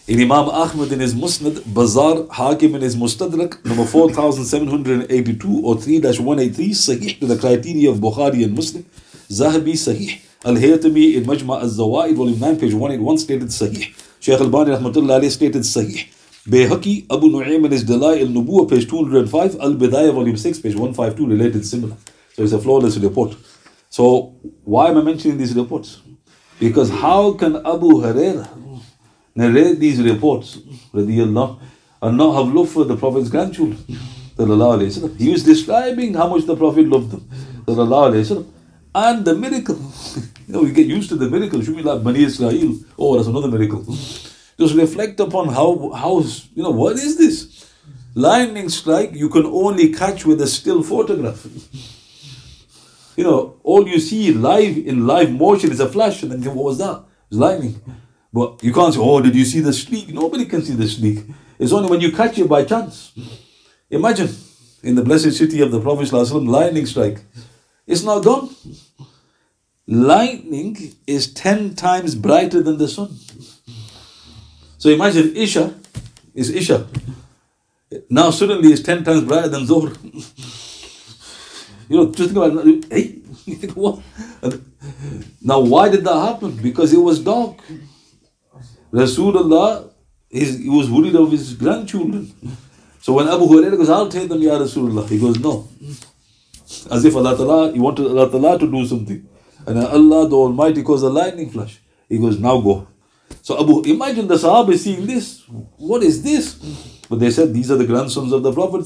In 0.08 0.18
Imam 0.22 0.48
Ahmad 0.48 0.90
in 0.92 1.00
his 1.00 1.14
Musnad, 1.14 1.62
Bazar, 1.74 2.26
Hakim 2.30 2.74
in 2.76 2.80
his 2.80 2.96
Mustadrak, 2.96 3.62
number 3.66 3.84
4782 3.84 5.60
or 5.62 5.76
3 5.76 6.00
183, 6.00 6.70
Sahih 6.70 7.20
to 7.20 7.26
the 7.26 7.36
criteria 7.36 7.90
of 7.90 7.98
Bukhari 7.98 8.44
and 8.44 8.54
Muslim, 8.54 8.84
Zahabi 9.28 9.74
Sahih, 9.74 10.20
Al 10.42 10.54
Haytami 10.54 11.16
in 11.16 11.24
Majma 11.24 11.60
al 11.60 11.68
Zawaid, 11.68 12.14
volume 12.14 12.38
9, 12.38 12.60
page 12.60 12.72
181, 12.72 13.18
stated 13.18 13.48
Sahih. 13.48 14.05
Shaykh 14.20 14.40
Al 14.40 14.48
Bani 14.48 14.70
Rahmatullah 14.70 15.30
stated 15.30 15.62
Sahih. 15.62 16.08
Bayhaqi, 16.46 17.06
Abu 17.10 17.28
Nu'aym 17.28 17.64
in 17.64 17.72
his 17.72 17.84
Dala'il 17.84 18.20
al 18.20 18.28
Nubuwa, 18.28 18.68
page 18.68 18.88
205, 18.88 19.56
Al 19.60 19.74
Bidayah, 19.74 20.12
volume 20.14 20.36
6, 20.36 20.60
page 20.60 20.74
152, 20.74 21.26
related 21.26 21.66
similar. 21.66 21.96
So 22.34 22.42
it's 22.42 22.52
a 22.52 22.58
flawless 22.60 22.96
report. 22.98 23.36
So 23.90 24.34
why 24.64 24.88
am 24.90 24.98
I 24.98 25.02
mentioning 25.02 25.38
these 25.38 25.54
reports? 25.54 26.00
Because 26.60 26.90
how 26.90 27.32
can 27.32 27.56
Abu 27.56 27.88
Hurairah 28.00 28.48
narrate 29.34 29.78
these 29.78 30.00
reports, 30.00 30.56
radiallahu, 30.92 31.60
and 32.02 32.16
not 32.16 32.32
have 32.34 32.54
love 32.54 32.70
for 32.70 32.84
the 32.84 32.96
Prophet's 32.96 33.28
grandchildren. 33.28 33.78
He 35.18 35.30
was 35.30 35.42
describing 35.44 36.14
how 36.14 36.28
much 36.28 36.44
the 36.44 36.56
Prophet 36.56 36.86
loved 36.86 37.10
them. 37.10 37.28
And 38.96 39.26
the 39.26 39.34
miracle. 39.34 39.78
you 40.46 40.54
know, 40.54 40.62
we 40.62 40.72
get 40.72 40.86
used 40.86 41.10
to 41.10 41.16
the 41.16 41.28
miracle. 41.28 41.60
Like 41.60 42.02
Bani 42.02 42.24
Israel. 42.24 42.78
Oh, 42.98 43.16
that's 43.16 43.28
another 43.28 43.48
miracle. 43.48 43.84
Just 44.58 44.74
reflect 44.74 45.20
upon 45.20 45.48
how, 45.48 45.90
how, 45.90 46.20
you 46.54 46.62
know, 46.62 46.70
what 46.70 46.96
is 46.96 47.18
this? 47.18 47.70
Lightning 48.14 48.70
strike 48.70 49.12
you 49.12 49.28
can 49.28 49.44
only 49.44 49.92
catch 49.92 50.24
with 50.24 50.40
a 50.40 50.46
still 50.46 50.82
photograph. 50.82 51.46
You 53.18 53.24
know, 53.24 53.56
all 53.62 53.88
you 53.88 53.98
see 53.98 54.30
live 54.30 54.76
in 54.76 55.06
live 55.06 55.32
motion 55.32 55.70
is 55.72 55.80
a 55.80 55.88
flash, 55.88 56.22
and 56.22 56.30
then 56.32 56.54
what 56.54 56.66
was 56.66 56.76
that? 56.76 57.02
It's 57.30 57.38
lightning. 57.38 57.80
But 58.30 58.62
you 58.62 58.74
can't 58.74 58.92
say, 58.92 59.00
oh, 59.00 59.22
did 59.22 59.34
you 59.34 59.46
see 59.46 59.60
the 59.60 59.72
streak? 59.72 60.12
Nobody 60.12 60.44
can 60.44 60.60
see 60.60 60.74
the 60.74 60.86
streak. 60.86 61.24
It's 61.58 61.72
only 61.72 61.88
when 61.88 62.02
you 62.02 62.12
catch 62.12 62.38
it 62.38 62.46
by 62.46 62.64
chance. 62.64 63.14
Imagine 63.88 64.28
in 64.82 64.96
the 64.96 65.02
blessed 65.02 65.32
city 65.32 65.62
of 65.62 65.70
the 65.70 65.80
Prophet, 65.80 66.12
lightning 66.12 66.84
strike. 66.84 67.20
It's 67.86 68.02
not 68.02 68.24
gone. 68.24 68.50
Lightning 69.86 70.94
is 71.06 71.32
10 71.32 71.74
times 71.74 72.14
brighter 72.14 72.62
than 72.62 72.78
the 72.78 72.88
sun. 72.88 73.16
So 74.78 74.90
imagine 74.90 75.36
Isha 75.36 75.74
is 76.34 76.50
Isha. 76.50 76.86
Now 78.10 78.30
suddenly 78.30 78.72
it's 78.72 78.82
10 78.82 79.04
times 79.04 79.24
brighter 79.24 79.48
than 79.48 79.64
Zohr. 79.66 79.96
you 81.88 81.96
know, 81.96 82.06
just 82.12 82.32
think 82.32 82.36
about 82.36 82.66
it. 82.66 82.84
Hey, 82.92 83.12
what? 83.74 84.00
Now, 85.40 85.60
why 85.60 85.88
did 85.88 86.04
that 86.04 86.14
happen? 86.14 86.56
Because 86.56 86.92
it 86.92 86.98
was 86.98 87.20
dark. 87.20 87.58
Rasulullah, 88.92 89.88
he 90.28 90.68
was 90.68 90.90
worried 90.90 91.14
of 91.14 91.30
his 91.30 91.54
grandchildren. 91.54 92.32
So 93.00 93.12
when 93.12 93.28
Abu 93.28 93.46
Hurairah 93.46 93.76
goes, 93.76 93.88
I'll 93.88 94.08
take 94.08 94.28
them, 94.28 94.42
Ya 94.42 94.58
Rasulullah. 94.58 95.08
He 95.08 95.20
goes, 95.20 95.38
no. 95.38 95.68
As 96.90 97.04
if 97.04 97.14
Allah 97.14 97.36
Ta'ala, 97.36 97.72
he 97.72 97.78
wanted 97.78 98.06
Allah 98.06 98.28
Ta'ala 98.28 98.58
to 98.58 98.70
do 98.70 98.84
something. 98.84 99.28
And 99.66 99.78
Allah 99.78 100.28
the 100.28 100.36
Almighty 100.36 100.82
caused 100.82 101.04
a 101.04 101.08
lightning 101.08 101.50
flash. 101.50 101.80
He 102.08 102.18
goes, 102.18 102.38
now 102.38 102.60
go. 102.60 102.86
So 103.42 103.60
Abu, 103.60 103.82
imagine 103.82 104.28
the 104.28 104.36
Sahaba 104.36 104.76
seeing 104.78 105.06
this. 105.06 105.42
What 105.76 106.02
is 106.02 106.22
this? 106.22 106.54
But 107.08 107.20
they 107.20 107.30
said, 107.30 107.52
these 107.52 107.70
are 107.70 107.76
the 107.76 107.86
grandsons 107.86 108.32
of 108.32 108.42
the 108.42 108.52
Prophet 108.52 108.82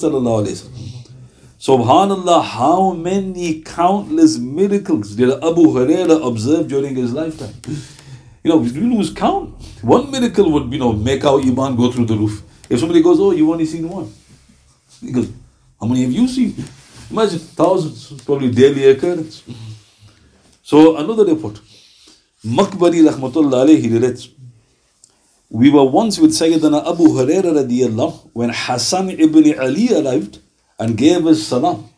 Subhanallah, 1.60 2.42
how 2.42 2.92
many 2.92 3.60
countless 3.60 4.38
miracles 4.38 5.14
did 5.14 5.28
Abu 5.28 5.66
Hurairah 5.74 6.26
observe 6.26 6.68
during 6.68 6.96
his 6.96 7.12
lifetime? 7.12 7.52
You 8.42 8.50
know, 8.50 8.56
we 8.56 8.70
lose 8.70 9.12
count. 9.12 9.62
One 9.82 10.10
miracle 10.10 10.50
would, 10.52 10.72
you 10.72 10.78
know, 10.78 10.94
make 10.94 11.22
our 11.22 11.38
iman 11.38 11.76
go 11.76 11.92
through 11.92 12.06
the 12.06 12.16
roof. 12.16 12.42
If 12.70 12.78
somebody 12.80 13.02
goes, 13.02 13.20
oh, 13.20 13.32
you've 13.32 13.50
only 13.50 13.66
seen 13.66 13.86
one. 13.86 14.10
He 15.02 15.12
goes, 15.12 15.30
how 15.78 15.86
many 15.86 16.02
have 16.04 16.12
you 16.12 16.26
seen? 16.28 16.54
Imagine 17.10 17.40
thousands, 17.40 18.22
probably 18.22 18.50
daily 18.50 18.88
occurrence. 18.88 19.42
So 20.70 20.96
another 20.96 21.24
report. 21.24 21.60
Maqburi 22.46 23.00
rahmatullah 23.04 23.64
alayhi 23.66 23.92
relates. 23.92 24.28
We 25.50 25.68
were 25.68 25.82
once 25.82 26.20
with 26.20 26.30
Sayyidina 26.30 26.86
Abu 26.92 27.06
Hurairah 27.08 27.54
radiallahu 27.60 28.30
when 28.34 28.50
Hassan 28.50 29.10
ibn 29.10 29.58
Ali 29.58 29.88
arrived 29.92 30.38
and 30.78 30.96
gave 30.96 31.26
us 31.26 31.42
salam. 31.42 31.90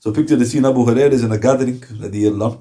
So 0.00 0.10
picture 0.10 0.34
the 0.34 0.44
scene 0.44 0.64
Abu 0.64 0.84
Hurairah 0.84 1.12
is 1.12 1.22
in 1.22 1.30
a 1.30 1.38
gathering 1.38 1.78
radiallahu 1.78 2.58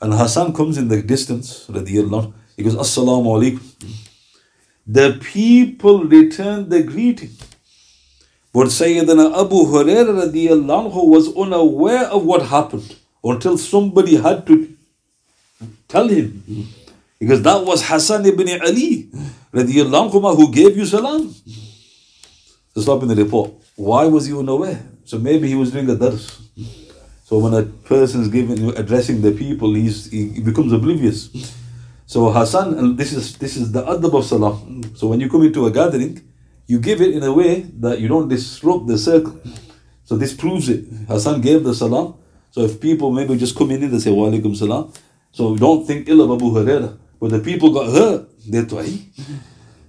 and 0.00 0.14
Hassan 0.14 0.54
comes 0.54 0.78
in 0.78 0.88
the 0.88 1.02
distance 1.02 1.66
radiallahu 1.68 2.32
he 2.56 2.62
goes, 2.62 2.74
Assalamu 2.74 3.28
alaikum. 3.36 3.92
The 4.86 5.20
people 5.22 6.04
returned 6.04 6.70
the 6.70 6.82
greeting. 6.82 7.32
But 8.54 8.68
Sayyidina 8.68 9.44
Abu 9.44 9.66
Hurairah 9.74 10.32
radiallahu 10.32 11.06
was 11.06 11.36
unaware 11.36 12.06
of 12.06 12.24
what 12.24 12.46
happened 12.46 12.96
until 13.22 13.58
somebody 13.58 14.16
had 14.16 14.46
to 14.46 14.75
tell 15.88 16.08
him. 16.08 16.42
Because 17.18 17.42
that 17.42 17.64
was 17.64 17.86
Hassan 17.86 18.26
ibn 18.26 18.48
Ali 18.60 19.10
who 19.52 20.52
gave 20.52 20.76
you 20.76 20.84
salam. 20.84 21.34
to 22.76 22.82
stop 22.82 23.02
in 23.02 23.08
the 23.08 23.16
report. 23.16 23.52
Why 23.76 24.04
was 24.04 24.26
he 24.26 24.36
unaware? 24.36 24.82
So 25.06 25.18
maybe 25.18 25.48
he 25.48 25.54
was 25.54 25.72
doing 25.72 25.88
a 25.88 25.96
dars. 25.96 26.38
So 27.24 27.38
when 27.38 27.54
a 27.54 27.62
person 27.62 28.20
is 28.20 28.28
giving 28.28 28.76
addressing 28.76 29.22
the 29.22 29.32
people, 29.32 29.74
he's, 29.74 30.10
he 30.10 30.40
becomes 30.40 30.72
oblivious. 30.72 31.30
So 32.06 32.30
Hassan, 32.30 32.74
and 32.78 32.98
this 32.98 33.12
is 33.12 33.36
this 33.38 33.56
is 33.56 33.72
the 33.72 33.82
adab 33.82 34.16
of 34.16 34.24
salam. 34.26 34.94
So 34.94 35.08
when 35.08 35.20
you 35.20 35.28
come 35.28 35.42
into 35.42 35.66
a 35.66 35.70
gathering, 35.70 36.20
you 36.66 36.78
give 36.78 37.00
it 37.00 37.14
in 37.14 37.22
a 37.22 37.32
way 37.32 37.62
that 37.80 37.98
you 38.00 38.08
don't 38.08 38.28
disrupt 38.28 38.86
the 38.86 38.98
circle. 38.98 39.40
So 40.04 40.16
this 40.16 40.34
proves 40.34 40.68
it. 40.68 40.84
Hassan 41.08 41.40
gave 41.40 41.64
the 41.64 41.74
salam. 41.74 42.14
So 42.52 42.60
if 42.60 42.80
people 42.80 43.10
maybe 43.10 43.36
just 43.36 43.56
come 43.56 43.70
in, 43.72 43.90
they 43.90 43.98
say 43.98 44.12
wa 44.12 44.28
alaikum 44.28 44.54
salam. 44.54 44.92
So 45.36 45.54
don't 45.54 45.86
think 45.86 46.08
ill 46.08 46.22
of 46.22 46.30
Abu 46.30 46.50
Huraira. 46.50 46.96
But 47.20 47.30
the 47.30 47.40
people 47.40 47.70
got 47.70 47.92
hurt. 47.92 48.26
They 48.48 48.62
thought, 48.62 48.86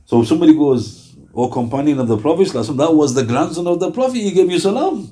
so 0.06 0.22
if 0.22 0.28
somebody 0.28 0.54
goes, 0.54 1.16
oh 1.34 1.48
companion 1.48 2.00
of 2.00 2.10
the 2.10 2.18
Prophet, 2.18 2.50
that 2.52 2.94
was 2.94 3.14
the 3.14 3.24
grandson 3.24 3.66
of 3.66 3.80
the 3.80 3.90
Prophet, 3.90 4.18
he 4.18 4.32
gave 4.32 4.52
you 4.52 4.60
salam. 4.60 5.08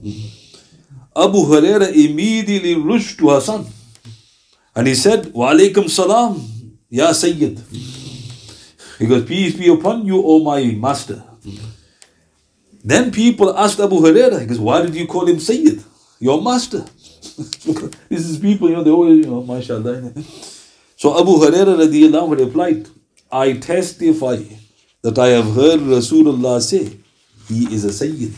Abu 1.15 1.37
Huraira 1.37 1.87
immediately 1.87 2.75
rushed 2.75 3.17
to 3.19 3.29
Hassan. 3.29 3.65
And 4.75 4.87
he 4.87 4.95
said, 4.95 5.31
Wa 5.31 5.53
alaikum 5.53 5.89
salam, 5.89 6.35
Ya 6.89 7.13
Sayyid. 7.13 7.61
He 8.99 9.07
goes, 9.07 9.23
Peace 9.23 9.55
be 9.55 9.69
upon 9.69 10.05
you, 10.05 10.21
O 10.21 10.43
my 10.43 10.65
master. 10.65 11.23
Then 12.83 13.09
people 13.09 13.57
asked 13.57 13.79
Abu 13.79 14.01
Huraira, 14.01 14.41
he 14.41 14.47
goes, 14.47 14.59
Why 14.59 14.81
did 14.81 14.95
you 14.95 15.07
call 15.07 15.27
him 15.27 15.39
Sayyid? 15.39 15.81
Your 16.19 16.41
master. 16.41 16.83
this 18.09 18.29
is 18.29 18.37
people, 18.37 18.69
you 18.69 18.75
know, 18.75 18.83
they 18.83 18.91
always, 18.91 19.25
you 19.25 19.31
know, 19.31 19.43
mashallah. 19.43 20.11
So 20.95 21.19
Abu 21.19 21.37
Huraira 21.37 21.75
radiallahu 21.75 22.39
replied, 22.45 22.87
I 23.31 23.53
testify 23.53 24.37
that 25.01 25.17
I 25.19 25.27
have 25.29 25.53
heard 25.53 25.79
Rasulullah 25.81 26.61
say, 26.61 26.97
He 27.47 27.73
is 27.73 27.83
a 27.85 27.91
Sayyid, 27.91 28.33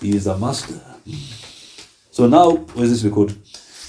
He 0.00 0.16
is 0.16 0.26
a 0.26 0.36
master. 0.36 0.80
So 2.10 2.26
now, 2.26 2.50
where 2.50 2.84
is 2.84 2.90
this 2.90 3.04
recorded? 3.04 3.36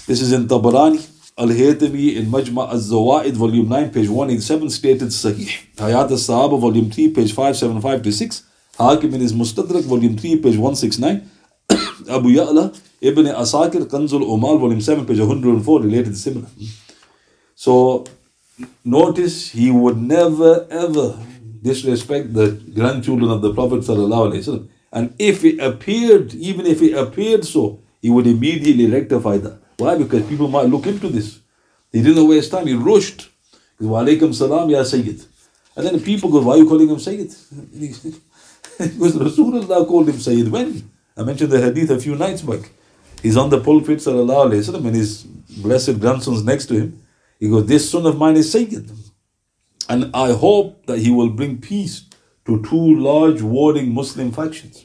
This 0.06 0.20
is 0.20 0.32
in 0.32 0.46
Tabarani, 0.46 1.04
Al-Haytami 1.38 2.16
in 2.16 2.26
Majma' 2.26 2.70
al-Zawaid, 2.70 3.32
volume 3.32 3.68
9, 3.68 3.90
page 3.90 4.08
187, 4.08 4.70
stated 4.70 5.08
Sahih. 5.08 5.50
Hayat 5.76 6.10
al-Sahaba, 6.10 6.58
volume 6.58 6.90
3, 6.90 7.10
page 7.10 7.32
575 7.32 8.02
to 8.02 8.12
6. 8.12 8.42
Hakim 8.78 9.14
in 9.14 9.20
his 9.20 9.32
Mustadrak, 9.32 9.84
volume 9.84 10.16
3, 10.16 10.36
page 10.36 10.56
169. 10.56 11.30
Abu 12.08 12.30
Ya'la, 12.30 12.74
Ibn 13.00 13.26
Asakir, 13.26 13.84
Kanzul 13.86 14.22
Umal, 14.22 14.58
volume 14.58 14.80
7, 14.80 15.04
page 15.04 15.18
104, 15.18 15.82
related 15.82 16.16
similar. 16.16 16.48
So, 17.54 18.04
notice 18.84 19.50
he 19.50 19.70
would 19.70 19.98
never 19.98 20.66
ever 20.70 21.18
disrespect 21.62 22.32
the 22.32 22.52
grandchildren 22.74 23.30
of 23.30 23.42
the 23.42 23.52
Prophet. 23.52 23.86
And 24.92 25.14
if 25.18 25.44
it 25.44 25.60
appeared, 25.60 26.34
even 26.34 26.66
if 26.66 26.80
it 26.80 26.94
appeared 26.94 27.44
so, 27.44 27.80
he 28.00 28.08
would 28.08 28.26
immediately 28.26 28.86
rectify 28.86 29.36
that. 29.38 29.58
Why? 29.76 29.98
Because 29.98 30.22
people 30.26 30.48
might 30.48 30.66
look 30.66 30.86
into 30.86 31.08
this. 31.08 31.40
He 31.92 32.02
didn't 32.02 32.26
waste 32.28 32.50
time, 32.50 32.66
he 32.66 32.74
rushed. 32.74 33.28
Wa 33.80 34.02
alaikum 34.02 34.34
salam, 34.34 34.70
ya 34.70 34.82
Sayyid. 34.82 35.24
And 35.76 35.86
then 35.86 35.94
the 35.94 36.02
people 36.02 36.30
go, 36.30 36.40
Why 36.40 36.54
are 36.54 36.58
you 36.58 36.68
calling 36.68 36.88
him 36.88 36.98
Sayyid? 36.98 37.28
because 38.78 39.16
Rasulullah 39.16 39.86
called 39.86 40.08
him 40.08 40.18
Sayyid 40.18 40.50
when? 40.50 40.90
I 41.16 41.22
mentioned 41.22 41.50
the 41.50 41.60
hadith 41.60 41.90
a 41.90 41.98
few 41.98 42.14
nights 42.14 42.42
back. 42.42 42.70
He's 43.22 43.36
on 43.36 43.50
the 43.50 43.60
pulpit, 43.60 43.98
sallallahu 43.98 44.50
alayhi 44.50 44.68
wasallam, 44.68 44.86
and 44.86 44.96
his 44.96 45.22
blessed 45.22 46.00
grandson's 46.00 46.44
next 46.44 46.66
to 46.66 46.74
him. 46.74 47.02
He 47.38 47.48
goes, 47.48 47.66
This 47.66 47.90
son 47.90 48.06
of 48.06 48.16
mine 48.16 48.36
is 48.36 48.50
Sayyid. 48.50 48.90
And 49.88 50.10
I 50.14 50.32
hope 50.32 50.86
that 50.86 50.98
he 50.98 51.10
will 51.10 51.30
bring 51.30 51.58
peace 51.58 52.08
to 52.46 52.62
two 52.62 52.98
large 53.00 53.42
warring 53.42 53.92
Muslim 53.92 54.32
factions. 54.32 54.84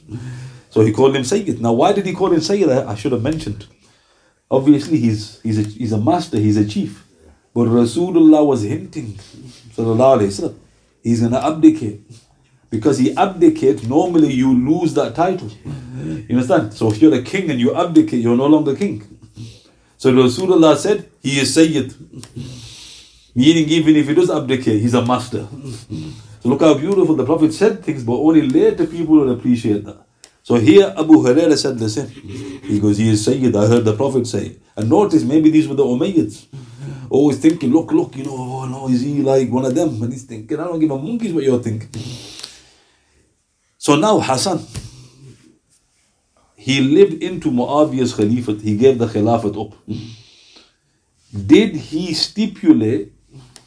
So 0.70 0.80
he 0.80 0.92
called 0.92 1.16
him 1.16 1.24
Sayyid. 1.24 1.60
Now, 1.60 1.72
why 1.72 1.92
did 1.92 2.06
he 2.06 2.12
call 2.12 2.32
him 2.32 2.40
Sayyid? 2.40 2.68
I, 2.68 2.94
should 2.94 3.12
have 3.12 3.22
mentioned. 3.22 3.66
Obviously, 4.50 4.98
he's, 4.98 5.40
he's, 5.42 5.58
a, 5.58 5.62
he's 5.62 5.92
a 5.92 5.98
master, 5.98 6.38
he's 6.38 6.56
a 6.56 6.66
chief. 6.66 7.06
But 7.54 7.68
Rasulullah 7.68 8.46
was 8.46 8.62
hinting, 8.62 9.14
sallallahu 9.74 10.54
he's 11.02 11.20
going 11.20 11.32
to 11.32 11.44
abdicate. 11.44 12.00
Because 12.72 12.96
he 12.96 13.14
abdicates, 13.14 13.82
normally 13.82 14.32
you 14.32 14.50
lose 14.50 14.94
that 14.94 15.14
title. 15.14 15.50
You 16.26 16.36
understand? 16.36 16.72
So 16.72 16.90
if 16.90 17.02
you're 17.02 17.14
a 17.14 17.22
king 17.22 17.50
and 17.50 17.60
you 17.60 17.76
abdicate, 17.76 18.20
you're 18.20 18.34
no 18.34 18.46
longer 18.46 18.74
king. 18.74 19.04
So 19.98 20.10
Rasulullah 20.10 20.74
said, 20.78 21.06
he 21.22 21.38
is 21.38 21.52
Sayyid. 21.52 21.94
Meaning 23.34 23.68
even 23.68 23.94
if 23.96 24.08
he 24.08 24.14
does 24.14 24.30
abdicate, 24.30 24.80
he's 24.80 24.94
a 24.94 25.04
master. 25.04 25.46
So 26.40 26.48
look 26.48 26.62
how 26.62 26.72
beautiful 26.72 27.14
the 27.14 27.26
Prophet 27.26 27.52
said 27.52 27.84
things, 27.84 28.04
but 28.04 28.14
only 28.14 28.48
later 28.48 28.86
people 28.86 29.16
will 29.16 29.30
appreciate 29.32 29.84
that. 29.84 30.06
So 30.42 30.54
here 30.54 30.94
Abu 30.96 31.12
Huraira 31.22 31.58
said 31.58 31.78
the 31.78 31.90
same. 31.90 32.08
He 32.08 32.80
goes, 32.80 32.96
He 32.96 33.10
is 33.10 33.22
Sayyid, 33.22 33.54
I 33.54 33.66
heard 33.66 33.84
the 33.84 33.94
Prophet 33.94 34.26
say. 34.26 34.56
And 34.76 34.88
notice, 34.88 35.24
maybe 35.24 35.50
these 35.50 35.68
were 35.68 35.74
the 35.74 35.84
Umayyads. 35.84 36.46
Always 37.10 37.38
thinking, 37.38 37.70
look, 37.70 37.92
look, 37.92 38.16
you 38.16 38.24
know, 38.24 38.34
oh 38.34 38.64
no, 38.66 38.88
is 38.88 39.02
he 39.02 39.20
like 39.20 39.50
one 39.50 39.66
of 39.66 39.74
them? 39.74 40.02
And 40.02 40.10
he's 40.10 40.24
thinking, 40.24 40.58
I 40.58 40.64
don't 40.64 40.80
give 40.80 40.90
a 40.90 40.96
monkey's 40.96 41.34
what 41.34 41.44
you're 41.44 41.62
thinking. 41.62 41.90
So 43.82 43.96
now 43.96 44.20
Hassan, 44.20 44.64
he 46.54 46.80
lived 46.80 47.20
into 47.20 47.50
Muawiyah's 47.50 48.14
Khalifat, 48.14 48.60
he 48.60 48.76
gave 48.76 48.96
the 48.96 49.08
Khilafat 49.08 49.60
up. 49.60 49.76
Did 51.34 51.74
he 51.74 52.14
stipulate 52.14 53.12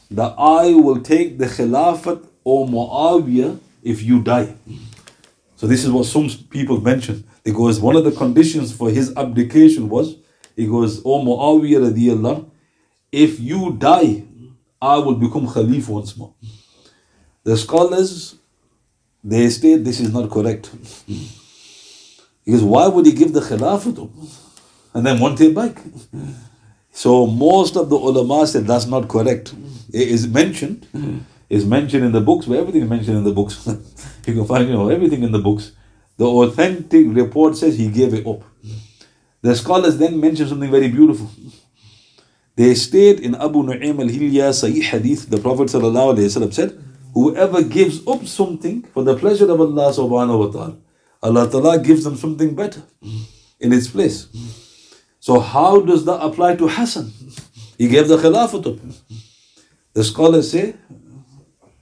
that 0.09 0.33
I 0.37 0.73
will 0.73 1.01
take 1.01 1.37
the 1.37 1.47
Khilafat 1.47 2.25
or 2.45 2.65
Muawiyah 2.65 3.59
if 3.83 4.03
you 4.03 4.21
die? 4.21 4.55
So 5.57 5.67
this 5.67 5.83
is 5.83 5.91
what 5.91 6.05
some 6.05 6.29
people 6.49 6.79
mention. 6.79 7.25
Because 7.43 7.81
one 7.81 7.97
of 7.97 8.05
the 8.05 8.13
conditions 8.13 8.71
for 8.71 8.89
his 8.89 9.13
abdication 9.17 9.89
was, 9.89 10.15
he 10.55 10.65
goes, 10.65 11.01
O 11.03 11.25
Muawiyah 11.25 11.91
radiallahu, 11.91 12.49
if 13.11 13.37
you 13.37 13.75
die, 13.77 14.23
I 14.81 14.97
will 14.97 15.15
become 15.15 15.45
Khalif 15.45 15.89
once 15.89 16.15
more. 16.15 16.33
The 17.43 17.57
scholars, 17.57 18.35
they 19.25 19.49
state 19.49 19.83
this 19.83 19.99
is 19.99 20.13
not 20.13 20.29
correct. 20.29 20.69
Because 22.45 22.61
why 22.61 22.87
would 22.87 23.07
he 23.07 23.11
give 23.11 23.33
the 23.33 23.39
Khilafah 23.41 24.07
and 24.93 25.05
then 25.05 25.19
want 25.19 25.41
it 25.41 25.55
back? 25.55 25.81
So 26.91 27.25
most 27.25 27.75
of 27.75 27.89
the 27.89 27.95
ulama 27.95 28.45
said 28.45 28.67
that's 28.67 28.85
not 28.85 29.07
correct. 29.07 29.55
It 29.91 30.09
is 30.09 30.27
mentioned, 30.27 30.87
is 31.49 31.65
mentioned 31.65 32.05
in 32.05 32.11
the 32.11 32.21
books, 32.21 32.45
but 32.45 32.59
everything 32.59 32.83
is 32.83 32.89
mentioned 32.89 33.17
in 33.17 33.23
the 33.23 33.31
books. 33.31 33.65
you 34.27 34.33
can 34.35 34.45
find, 34.45 34.67
you 34.67 34.75
know, 34.75 34.89
everything 34.89 35.23
in 35.23 35.31
the 35.31 35.39
books. 35.39 35.71
The 36.17 36.25
authentic 36.25 37.07
report 37.07 37.57
says 37.57 37.77
he 37.77 37.89
gave 37.89 38.13
it 38.13 38.27
up. 38.27 38.43
The 39.41 39.55
scholars 39.55 39.97
then 39.97 40.19
mention 40.19 40.47
something 40.47 40.69
very 40.69 40.89
beautiful. 40.89 41.29
They 42.55 42.75
state 42.75 43.19
in 43.19 43.33
Abu 43.35 43.63
Nu'aym 43.63 43.99
al-Hilya 43.99 44.51
Sahih 44.51 44.83
Hadith, 44.83 45.29
the 45.29 45.39
Prophet 45.39 45.69
said, 45.69 46.71
whoever 47.15 47.63
gives 47.63 48.05
up 48.05 48.25
something 48.27 48.83
for 48.93 49.03
the 49.03 49.15
pleasure 49.17 49.49
of 49.49 49.59
Allah 49.59 49.91
subhanahu 49.91 50.39
wa 50.45 50.51
ta'ala, 50.51 50.77
Allah 51.23 51.49
ta'ala 51.49 51.79
gives 51.79 52.03
them 52.03 52.15
something 52.17 52.53
better 52.53 52.83
in 53.59 53.73
its 53.73 53.87
place. 53.87 54.27
So 55.19 55.39
how 55.39 55.79
does 55.81 56.05
that 56.05 56.21
apply 56.21 56.57
to 56.57 56.67
Hassan? 56.67 57.11
He 57.77 57.87
gave 57.87 58.07
the 58.07 58.17
Khilafat 58.17 58.67
up. 58.67 58.79
The 59.93 60.03
scholars 60.03 60.51
say, 60.51 60.75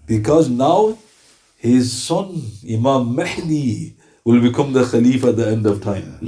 because 0.05 0.49
now 0.49 0.97
his 1.57 1.91
son, 1.91 2.41
Imam 2.69 3.15
Mahdi, 3.15 3.97
will 4.23 4.39
become 4.39 4.71
the 4.71 4.83
Khalif 4.83 5.27
at 5.27 5.35
the 5.35 5.47
end 5.47 5.65
of 5.65 5.83
time. 5.83 6.19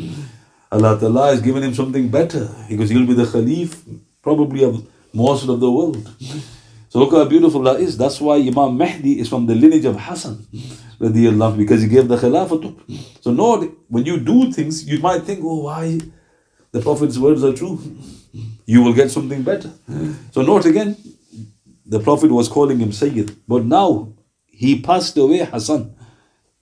Allah 0.71 0.99
Ta'ala 0.99 1.27
has 1.31 1.41
given 1.41 1.63
him 1.63 1.73
something 1.73 2.09
better 2.09 2.49
because 2.67 2.89
he'll 2.89 3.07
be 3.07 3.13
the 3.13 3.23
Khalif 3.25 3.77
probably 4.21 4.63
of 4.63 4.85
most 5.13 5.47
of 5.47 5.59
the 5.59 5.71
world. 5.71 6.11
So 6.95 6.99
look 7.01 7.11
how 7.11 7.25
beautiful 7.25 7.61
that 7.63 7.81
is. 7.81 7.97
That's 7.97 8.21
why 8.21 8.37
Imam 8.37 8.77
Mahdi 8.77 9.19
is 9.19 9.27
from 9.27 9.47
the 9.47 9.53
lineage 9.53 9.83
of 9.83 9.99
Hassan 9.99 10.47
because 10.97 11.81
he 11.81 11.89
gave 11.89 12.07
the 12.07 12.15
Khilafat. 12.15 13.19
So 13.19 13.33
no, 13.33 13.63
when 13.89 14.05
you 14.05 14.17
do 14.17 14.49
things, 14.53 14.87
you 14.87 15.01
might 15.01 15.23
think, 15.23 15.41
oh, 15.43 15.63
why? 15.63 15.99
The 16.71 16.79
Prophet's 16.79 17.17
words 17.17 17.43
are 17.43 17.51
true. 17.51 17.81
You 18.65 18.81
will 18.81 18.93
get 18.93 19.11
something 19.11 19.43
better. 19.43 19.73
So 20.31 20.41
note 20.41 20.65
again, 20.67 20.95
the 21.85 21.99
Prophet 21.99 22.31
was 22.31 22.47
calling 22.47 22.79
him 22.79 22.93
Sayyid. 22.93 23.35
But 23.45 23.65
now, 23.65 24.13
he 24.47 24.79
passed 24.81 25.17
away, 25.17 25.39
Hassan, 25.39 25.93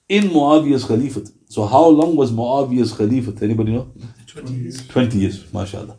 in 0.10 0.24
Muawiyah's 0.30 0.86
Khalifat. 0.86 1.32
So 1.48 1.67
how 1.67 1.86
long 1.86 2.15
was 2.15 2.32
Muawiyah's 2.32 2.91
Khalifat? 2.91 3.43
Anybody 3.43 3.74
know? 3.74 3.91
20 4.26 4.52
years. 4.52 4.88
20 4.88 5.15
years, 5.15 5.54
mashallah. 5.54 5.96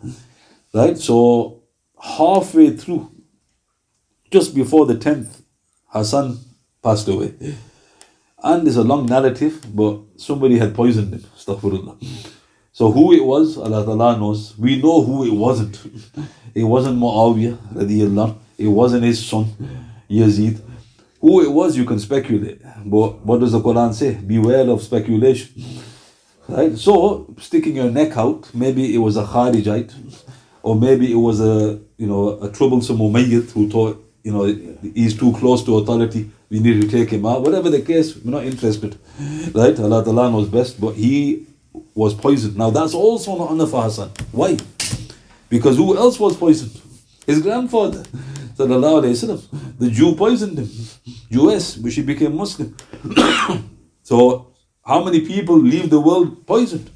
Right? 0.73 0.99
So 0.99 1.63
halfway 2.03 2.77
through, 2.77 3.13
just 4.31 4.55
before 4.55 4.87
the 4.87 4.95
10th, 4.95 5.43
Hassan 5.89 6.39
passed 6.83 7.09
away. 7.09 7.35
And 8.43 8.67
it's 8.69 8.77
a 8.77 8.83
long 8.83 9.07
narrative, 9.07 9.65
but 9.75 10.01
somebody 10.17 10.59
had 10.59 10.75
poisoned 10.75 11.15
him. 11.15 11.21
Astaghfirullah. 11.37 11.97
So 12.73 12.91
who 12.91 13.13
it 13.15 13.25
was, 13.25 13.57
Allah 13.57 13.85
Ta'ala 13.85 14.19
knows. 14.19 14.59
We 14.59 14.83
know 14.83 15.03
who 15.03 15.25
it 15.25 15.33
wasn't. 15.33 15.79
It 16.55 16.63
wasn't 16.63 17.01
Muawiyah. 17.01 18.37
It 18.57 18.69
wasn't 18.69 19.03
his 19.03 19.27
son, 19.27 19.47
Yazid. 20.09 20.61
Who 21.21 21.43
it 21.43 21.51
was, 21.51 21.77
you 21.77 21.85
can 21.85 21.99
speculate. 21.99 22.61
But 22.85 23.27
what 23.27 23.41
does 23.41 23.51
the 23.53 23.61
Quran 23.61 23.93
say? 23.93 24.15
Beware 24.15 24.71
of 24.71 24.81
speculation. 24.81 25.65
Right? 26.47 26.79
So, 26.79 27.35
sticking 27.41 27.75
your 27.75 27.91
neck 27.91 28.17
out, 28.17 28.55
maybe 28.55 28.95
it 28.95 28.99
was 28.99 29.17
a 29.17 29.25
Kharijite, 29.25 29.93
or 30.63 30.77
maybe 30.77 31.11
it 31.11 31.17
was 31.17 31.41
a 31.41 31.81
you 31.97 32.07
know 32.07 32.39
a 32.41 32.53
troublesome 32.53 32.99
Umayyad 32.99 33.51
who 33.51 33.69
thought 33.69 34.04
you 34.25 34.33
know 34.33 34.45
he's 34.95 35.17
too 35.17 35.33
close 35.35 35.63
to 35.65 35.77
authority. 35.79 36.31
We 36.51 36.59
need 36.59 36.81
to 36.81 36.89
take 36.89 37.11
him 37.11 37.27
out. 37.27 37.43
Whatever 37.43 37.69
the 37.71 37.83
case, 37.83 38.17
we're 38.17 38.31
not 38.31 38.45
interested. 38.45 38.99
Right? 39.55 39.79
Allah 39.79 40.03
Ta'ala 40.03 40.31
knows 40.31 40.49
best, 40.49 40.81
but 40.81 40.95
he 40.95 41.47
was 41.95 42.15
poisoned. 42.15 42.57
Now 42.57 42.71
that's 42.71 42.95
also 42.95 43.37
not 43.37 43.53
enough 43.53 43.71
for 43.71 43.83
Hassan. 43.83 44.11
Why? 44.33 44.57
Because 45.51 45.77
who 45.77 45.97
else 45.97 46.19
was 46.19 46.37
poisoned? 46.37 46.81
His 47.27 47.43
grandfather. 47.43 48.03
Sallallahu 48.57 49.03
Alaihi 49.03 49.15
Wasallam. 49.19 49.79
The 49.79 49.91
Jew 49.91 50.15
poisoned 50.15 50.59
him. 50.59 50.71
Jewess, 51.31 51.77
but 51.77 51.93
she 51.93 52.03
became 52.03 52.35
Muslim. 52.37 52.75
so 54.03 54.53
how 54.85 55.05
many 55.05 55.21
people 55.21 55.59
leave 55.59 55.91
the 55.91 56.01
world 56.01 56.47
poisoned? 56.47 56.91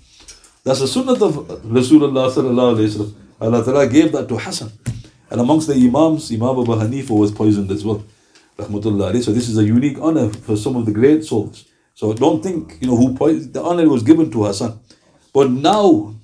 That's 0.64 0.80
the 0.80 0.88
sunnah 0.88 1.12
of 1.12 1.34
Rasulullah 1.78 2.30
Sallallahu 2.32 2.76
Alaihi 2.76 2.88
Wasallam. 2.88 3.14
Allah 3.40 3.64
Ta'ala 3.64 3.86
gave 3.86 4.12
that 4.12 4.28
to 4.28 4.38
Hassan. 4.38 4.70
And 5.30 5.40
amongst 5.40 5.68
the 5.68 5.74
Imams, 5.74 6.30
Imam 6.32 6.60
Abu 6.60 6.74
Hanifa 6.74 7.10
was 7.10 7.32
poisoned 7.32 7.70
as 7.70 7.84
well. 7.84 8.02
Rahmatullah. 8.58 9.22
So 9.22 9.32
this 9.32 9.48
is 9.48 9.58
a 9.58 9.64
unique 9.64 9.98
honor 10.00 10.30
for 10.30 10.56
some 10.56 10.76
of 10.76 10.86
the 10.86 10.92
great 10.92 11.24
souls. 11.24 11.64
So 11.94 12.12
don't 12.12 12.42
think, 12.42 12.78
you 12.80 12.88
know, 12.88 12.96
who 12.96 13.14
poisoned, 13.14 13.54
the 13.54 13.62
honor 13.62 13.88
was 13.88 14.02
given 14.02 14.30
to 14.32 14.44
Hassan. 14.44 14.80
But 15.32 15.50
now, 15.50 16.14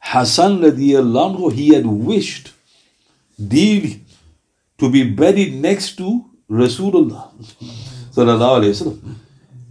Hassan 0.00 0.60
radiallahu 0.60 1.52
he 1.52 1.74
had 1.74 1.86
wished 1.86 2.52
dearly 3.38 4.04
to 4.78 4.90
be 4.90 5.10
buried 5.10 5.54
next 5.54 5.96
to 5.96 6.24
Rasulullah. 6.50 7.30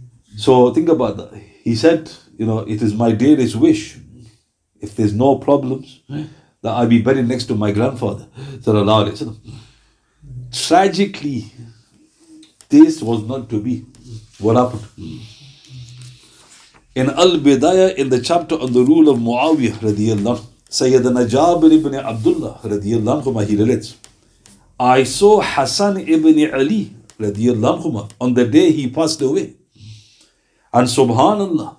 so 0.36 0.72
think 0.72 0.88
about 0.88 1.16
that. 1.16 1.32
He 1.62 1.76
said, 1.76 2.10
you 2.36 2.46
know, 2.46 2.60
it 2.60 2.82
is 2.82 2.94
my 2.94 3.12
dearest 3.12 3.56
wish, 3.56 3.96
if 4.80 4.96
there's 4.96 5.14
no 5.14 5.38
problems, 5.38 6.02
that 6.64 6.72
I 6.72 6.86
be 6.86 7.02
buried 7.02 7.28
next 7.28 7.44
to 7.48 7.54
my 7.54 7.70
grandfather. 7.72 8.26
Tragically, 10.50 11.52
this 12.70 13.02
was 13.02 13.22
not 13.24 13.50
to 13.50 13.60
be. 13.60 13.84
What 14.38 14.56
happened? 14.56 14.86
In 16.94 17.10
Al 17.10 17.32
Bidayah, 17.46 17.96
in 17.96 18.08
the 18.08 18.18
chapter 18.20 18.54
on 18.54 18.72
the 18.72 18.80
rule 18.82 19.10
of 19.10 19.18
Muawiyah, 19.18 19.76
Sayyidina 20.70 21.28
Jabir 21.28 21.70
ibn 21.70 21.94
Abdullah, 21.96 22.58
he 23.44 23.56
relates. 23.56 23.96
I 24.80 25.04
saw 25.04 25.42
Hassan 25.42 25.98
ibn 25.98 26.50
Ali 26.54 26.96
on 27.20 28.32
the 28.34 28.46
day 28.50 28.72
he 28.72 28.88
passed 28.88 29.20
away. 29.20 29.54
And 30.72 30.88
subhanallah, 30.88 31.76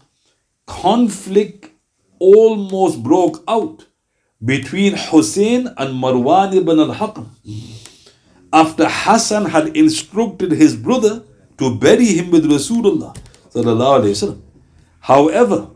conflict 0.67 1.71
almost 2.19 3.01
broke 3.01 3.43
out 3.47 3.85
between 4.45 4.95
Hussein 4.95 5.67
and 5.77 5.95
Marwan 6.01 6.53
ibn 6.53 6.79
al-Hakam. 6.79 7.27
After 8.53 8.87
Hassan 8.87 9.45
had 9.45 9.75
instructed 9.75 10.51
his 10.51 10.75
brother 10.75 11.23
to 11.57 11.75
bury 11.75 12.05
him 12.05 12.31
with 12.31 12.45
Rasulullah. 12.45 13.15
However, 14.99 15.69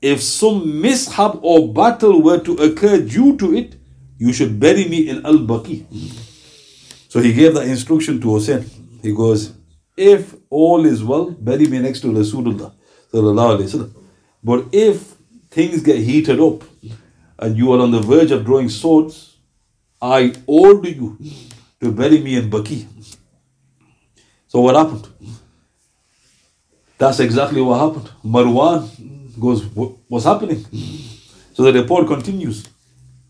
if 0.00 0.22
some 0.22 0.80
mishap 0.80 1.38
or 1.42 1.72
battle 1.72 2.22
were 2.22 2.38
to 2.40 2.54
occur 2.54 3.00
due 3.00 3.36
to 3.38 3.54
it, 3.54 3.76
you 4.18 4.32
should 4.32 4.58
bury 4.58 4.88
me 4.88 5.08
in 5.08 5.24
Al-Baqi. 5.26 5.84
So 7.08 7.20
he 7.20 7.32
gave 7.32 7.54
the 7.54 7.62
instruction 7.62 8.20
to 8.20 8.34
Hussein. 8.34 8.64
He 9.02 9.14
goes, 9.14 9.52
if 9.96 10.34
all 10.50 10.84
is 10.86 11.02
well, 11.04 11.30
bury 11.30 11.66
me 11.66 11.78
next 11.80 12.00
to 12.00 12.08
Rasulullah. 12.08 12.72
But 14.42 14.66
if 14.72 15.16
things 15.50 15.82
get 15.82 15.98
heated 15.98 16.40
up 16.40 16.64
and 17.38 17.56
you 17.56 17.72
are 17.72 17.80
on 17.80 17.90
the 17.90 18.00
verge 18.00 18.30
of 18.30 18.44
drawing 18.44 18.68
swords, 18.68 19.36
I 20.00 20.34
order 20.46 20.88
you 20.88 21.18
to 21.80 21.92
bury 21.92 22.20
me 22.20 22.36
in 22.36 22.50
Baki. 22.50 22.86
So 24.48 24.60
what 24.60 24.74
happened? 24.76 25.08
That's 26.98 27.20
exactly 27.20 27.60
what 27.60 27.78
happened. 27.78 28.10
Marwan 28.24 29.38
goes, 29.38 29.64
What's 30.08 30.24
happening? 30.24 30.64
So 31.52 31.62
the 31.64 31.72
report 31.72 32.06
continues 32.06 32.66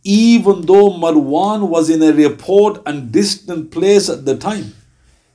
even 0.07 0.61
though 0.63 0.91
Marwan 0.91 1.69
was 1.69 1.91
in 1.91 2.01
a 2.01 2.13
remote 2.13 2.81
and 2.87 3.11
distant 3.11 3.73
place 3.73 4.09
at 4.09 4.25
the 4.25 4.37
time, 4.37 4.73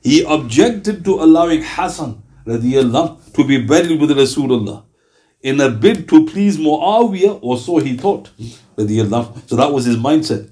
he 0.01 0.23
objected 0.23 1.03
to 1.03 1.15
allowing 1.15 1.61
Hassan 1.61 2.23
radiallahu, 2.47 3.33
to 3.33 3.43
be 3.43 3.57
buried 3.61 3.99
with 3.99 4.11
Rasulullah 4.11 4.83
in 5.43 5.59
a 5.59 5.69
bid 5.69 6.07
to 6.09 6.25
please 6.25 6.57
Muawiyah, 6.57 7.39
or 7.41 7.57
so 7.57 7.77
he 7.77 7.97
thought. 7.97 8.29
So 8.77 9.55
that 9.55 9.71
was 9.71 9.85
his 9.85 9.97
mindset. 9.97 10.47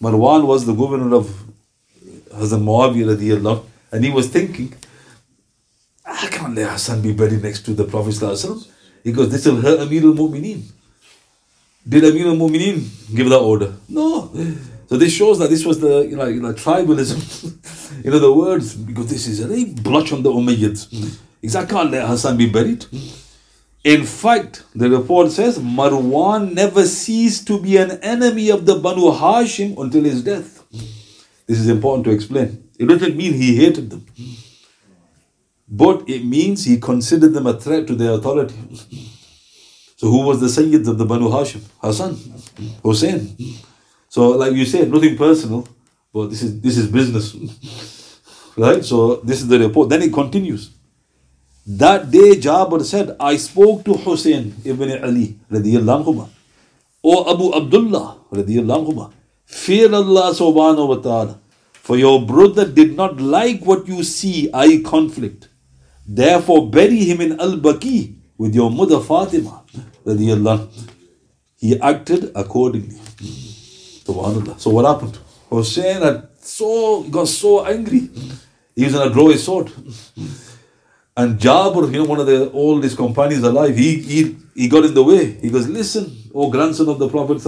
Marwan 0.00 0.46
was 0.46 0.66
the 0.66 0.74
governor 0.74 1.14
of 1.16 1.26
Hazrat 2.30 2.60
Muawiyah 2.62 3.64
and 3.92 4.04
he 4.04 4.10
was 4.10 4.28
thinking, 4.28 4.74
I 6.04 6.26
can't 6.26 6.54
let 6.54 6.70
Hassan 6.70 7.00
be 7.00 7.12
buried 7.12 7.42
next 7.42 7.64
to 7.66 7.74
the 7.74 7.84
Prophet. 7.84 8.14
He 9.02 9.12
goes, 9.12 9.30
This 9.30 9.46
will 9.46 9.60
hurt 9.60 9.80
Amir 9.80 10.02
al 10.02 10.12
Mu'mineen. 10.12 10.62
Did 11.88 12.04
Amir 12.04 12.26
al 12.26 12.36
Mu'mineen 12.36 13.14
give 13.14 13.28
that 13.30 13.38
order? 13.38 13.74
No. 13.88 14.30
So 14.88 14.96
this 14.98 15.12
shows 15.12 15.38
that 15.38 15.48
this 15.50 15.64
was 15.64 15.80
the 15.80 16.00
you 16.00 16.16
know, 16.16 16.26
you 16.26 16.40
know 16.40 16.52
tribalism. 16.52 17.18
in 18.04 18.12
other 18.12 18.32
words, 18.32 18.74
because 18.74 19.08
this 19.08 19.26
is 19.26 19.40
a 19.40 19.46
they 19.46 19.64
blotch 19.64 20.12
on 20.12 20.22
the 20.22 20.30
Umayyads. 20.30 21.20
Exactly, 21.42 21.74
can't 21.76 21.90
let 21.90 22.06
Hassan 22.06 22.36
be 22.36 22.48
buried. 22.48 22.84
In 23.84 24.06
fact, 24.06 24.64
the 24.74 24.88
report 24.88 25.30
says 25.30 25.58
Marwan 25.58 26.54
never 26.54 26.86
ceased 26.86 27.46
to 27.48 27.60
be 27.60 27.76
an 27.76 27.92
enemy 28.02 28.48
of 28.50 28.64
the 28.64 28.76
Banu 28.76 29.10
Hashim 29.12 29.78
until 29.78 30.04
his 30.04 30.24
death. 30.24 30.64
This 31.46 31.60
is 31.60 31.68
important 31.68 32.06
to 32.06 32.10
explain. 32.10 32.66
It 32.78 32.86
doesn't 32.86 33.14
mean 33.14 33.34
he 33.34 33.56
hated 33.56 33.90
them, 33.90 34.06
but 35.68 36.08
it 36.08 36.24
means 36.24 36.64
he 36.64 36.78
considered 36.80 37.34
them 37.34 37.46
a 37.46 37.60
threat 37.60 37.86
to 37.88 37.94
their 37.94 38.12
authority. 38.12 38.56
So 39.96 40.10
who 40.10 40.22
was 40.26 40.40
the 40.40 40.48
Sayyid 40.48 40.88
of 40.88 40.96
the 40.96 41.04
Banu 41.04 41.28
Hashim? 41.28 41.62
Hassan, 41.82 42.16
Hussein. 42.82 43.36
So 44.08 44.30
like 44.30 44.54
you 44.54 44.64
said, 44.64 44.90
nothing 44.90 45.16
personal, 45.18 45.68
but 46.10 46.30
this 46.30 46.42
is 46.42 46.58
this 46.62 46.78
is 46.78 46.86
business. 46.90 47.34
right? 48.56 48.82
So 48.82 49.16
this 49.16 49.42
is 49.42 49.48
the 49.48 49.58
report. 49.58 49.90
Then 49.90 50.00
it 50.02 50.12
continues. 50.12 50.70
That 51.66 52.10
day 52.10 52.36
Jabir 52.36 52.84
said, 52.84 53.16
I 53.18 53.36
spoke 53.38 53.84
to 53.86 53.94
Hussein 53.94 54.54
ibn 54.64 54.90
Ali 55.02 55.36
radiallahu 55.50 56.28
O 57.02 57.32
Abu 57.34 57.54
Abdullah 57.54 58.18
radiallahu 58.30 59.12
fear 59.46 59.92
Allah 59.94 60.32
subhanahu 60.34 60.88
wa 60.88 60.96
ta'ala, 60.96 61.40
for 61.72 61.96
your 61.96 62.26
brother 62.26 62.66
did 62.66 62.96
not 62.96 63.18
like 63.18 63.62
what 63.64 63.88
you 63.88 64.02
see, 64.02 64.50
i.e. 64.52 64.82
conflict. 64.82 65.48
Therefore 66.06 66.70
bury 66.70 66.98
him 67.04 67.22
in 67.22 67.40
Al-Baqi 67.40 68.14
with 68.36 68.54
your 68.54 68.70
mother 68.70 69.00
Fatima. 69.00 69.62
He 71.56 71.80
acted 71.80 72.30
accordingly. 72.34 72.96
Subhanallah. 74.04 74.60
So 74.60 74.68
what 74.70 74.84
happened? 74.84 75.18
Hussein 75.48 76.02
had 76.02 76.28
so 76.40 77.04
got 77.04 77.28
so 77.28 77.64
angry. 77.64 78.10
He 78.76 78.84
was 78.84 78.92
gonna 78.92 79.10
draw 79.10 79.28
his 79.28 79.42
sword. 79.44 79.72
And 81.16 81.38
Jabir, 81.38 81.92
you 81.92 81.98
know, 82.02 82.04
one 82.04 82.18
of 82.18 82.26
the 82.26 82.50
oldest 82.50 82.96
companions 82.96 83.44
alive, 83.44 83.76
he, 83.76 84.00
he, 84.00 84.36
he 84.54 84.68
got 84.68 84.84
in 84.84 84.94
the 84.94 85.02
way. 85.02 85.32
He 85.40 85.48
goes, 85.48 85.68
Listen, 85.68 86.12
O 86.34 86.50
grandson 86.50 86.88
of 86.88 86.98
the 86.98 87.08
Prophet. 87.08 87.40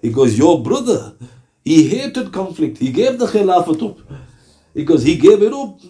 He 0.00 0.10
goes, 0.12 0.38
Your 0.38 0.62
brother, 0.62 1.14
he 1.64 1.88
hated 1.88 2.32
conflict. 2.32 2.78
He 2.78 2.92
gave 2.92 3.18
the 3.18 3.26
Khilafat 3.26 3.82
up. 3.90 3.98
He 4.74 4.84
goes, 4.84 5.02
He 5.02 5.16
gave 5.16 5.42
it 5.42 5.52
up. 5.52 5.80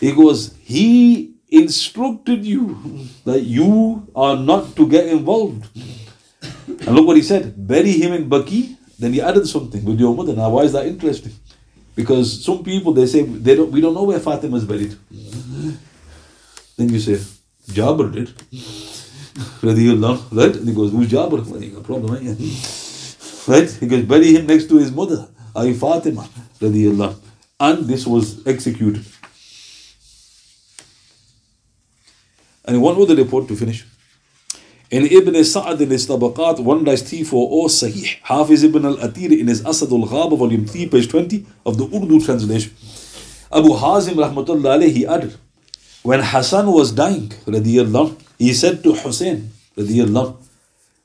He 0.00 0.12
goes, 0.12 0.54
He 0.62 1.34
instructed 1.50 2.44
you 2.44 3.06
that 3.24 3.42
you 3.42 4.08
are 4.16 4.36
not 4.36 4.74
to 4.76 4.88
get 4.88 5.06
involved. 5.08 5.68
And 6.66 6.88
look 6.96 7.06
what 7.06 7.16
he 7.16 7.22
said 7.22 7.54
bury 7.66 7.92
him 7.92 8.12
in 8.14 8.28
Baki. 8.28 8.76
Then 8.98 9.12
he 9.12 9.20
added 9.20 9.46
something 9.46 9.84
with 9.84 10.00
your 10.00 10.14
mother. 10.14 10.34
Now, 10.34 10.50
why 10.50 10.62
is 10.62 10.72
that 10.72 10.86
interesting? 10.86 11.32
Because 11.94 12.44
some 12.44 12.64
people 12.64 12.92
they 12.92 13.06
say 13.06 13.22
they 13.22 13.54
don't, 13.54 13.70
we 13.70 13.80
don't 13.80 13.94
know 13.94 14.04
where 14.04 14.18
Fatima 14.20 14.56
is 14.56 14.64
buried. 14.64 14.96
Then 16.76 16.88
you 16.88 17.00
say, 17.00 17.14
Jabir 17.68 18.12
did. 18.12 18.28
right? 20.32 20.56
And 20.56 20.68
he 20.68 20.74
goes, 20.74 20.90
Who's 20.92 21.08
Jabir? 21.08 21.46
Well, 21.46 21.62
you 21.62 21.70
got 21.70 21.80
a 21.80 21.84
problem? 21.84 22.12
Right? 22.12 23.70
He 23.80 23.86
goes, 23.86 24.04
Bury 24.04 24.34
him 24.34 24.46
next 24.46 24.68
to 24.70 24.78
his 24.78 24.90
mother, 24.90 25.28
Ay 25.54 25.72
Fatima. 25.74 26.26
And 27.60 27.86
this 27.86 28.06
was 28.06 28.46
executed. 28.46 29.04
And 32.64 32.80
one 32.80 33.00
other 33.00 33.14
report 33.14 33.48
to 33.48 33.56
finish. 33.56 33.84
In 34.90 35.06
Ibn 35.06 35.44
Sa'ad 35.44 35.80
in 35.80 35.90
his 35.90 36.06
Tabaqat 36.06 36.56
1-T4O 36.58 37.64
Sahih, 37.66 38.16
Hafiz 38.22 38.62
Ibn 38.64 38.84
al-Atir 38.84 39.38
in 39.38 39.48
his 39.48 39.64
Asad 39.64 39.90
al-Ghaba 39.92 40.38
volume 40.38 40.66
3 40.66 40.88
page 40.88 41.08
20 41.08 41.46
of 41.66 41.76
the 41.76 41.84
Urdu 41.84 42.20
translation. 42.24 42.72
Abu 43.52 43.70
Hazim 43.70 44.14
rahmatullah 44.14 44.78
alayhi, 44.78 45.06
added, 45.06 45.36
when 46.04 46.20
Hassan 46.20 46.66
was 46.70 46.92
dying, 46.92 47.28
radiallahu, 47.46 48.20
he 48.38 48.52
said 48.52 48.82
to 48.84 48.92
Hussein, 48.92 49.50
radiallahu, 49.74 50.36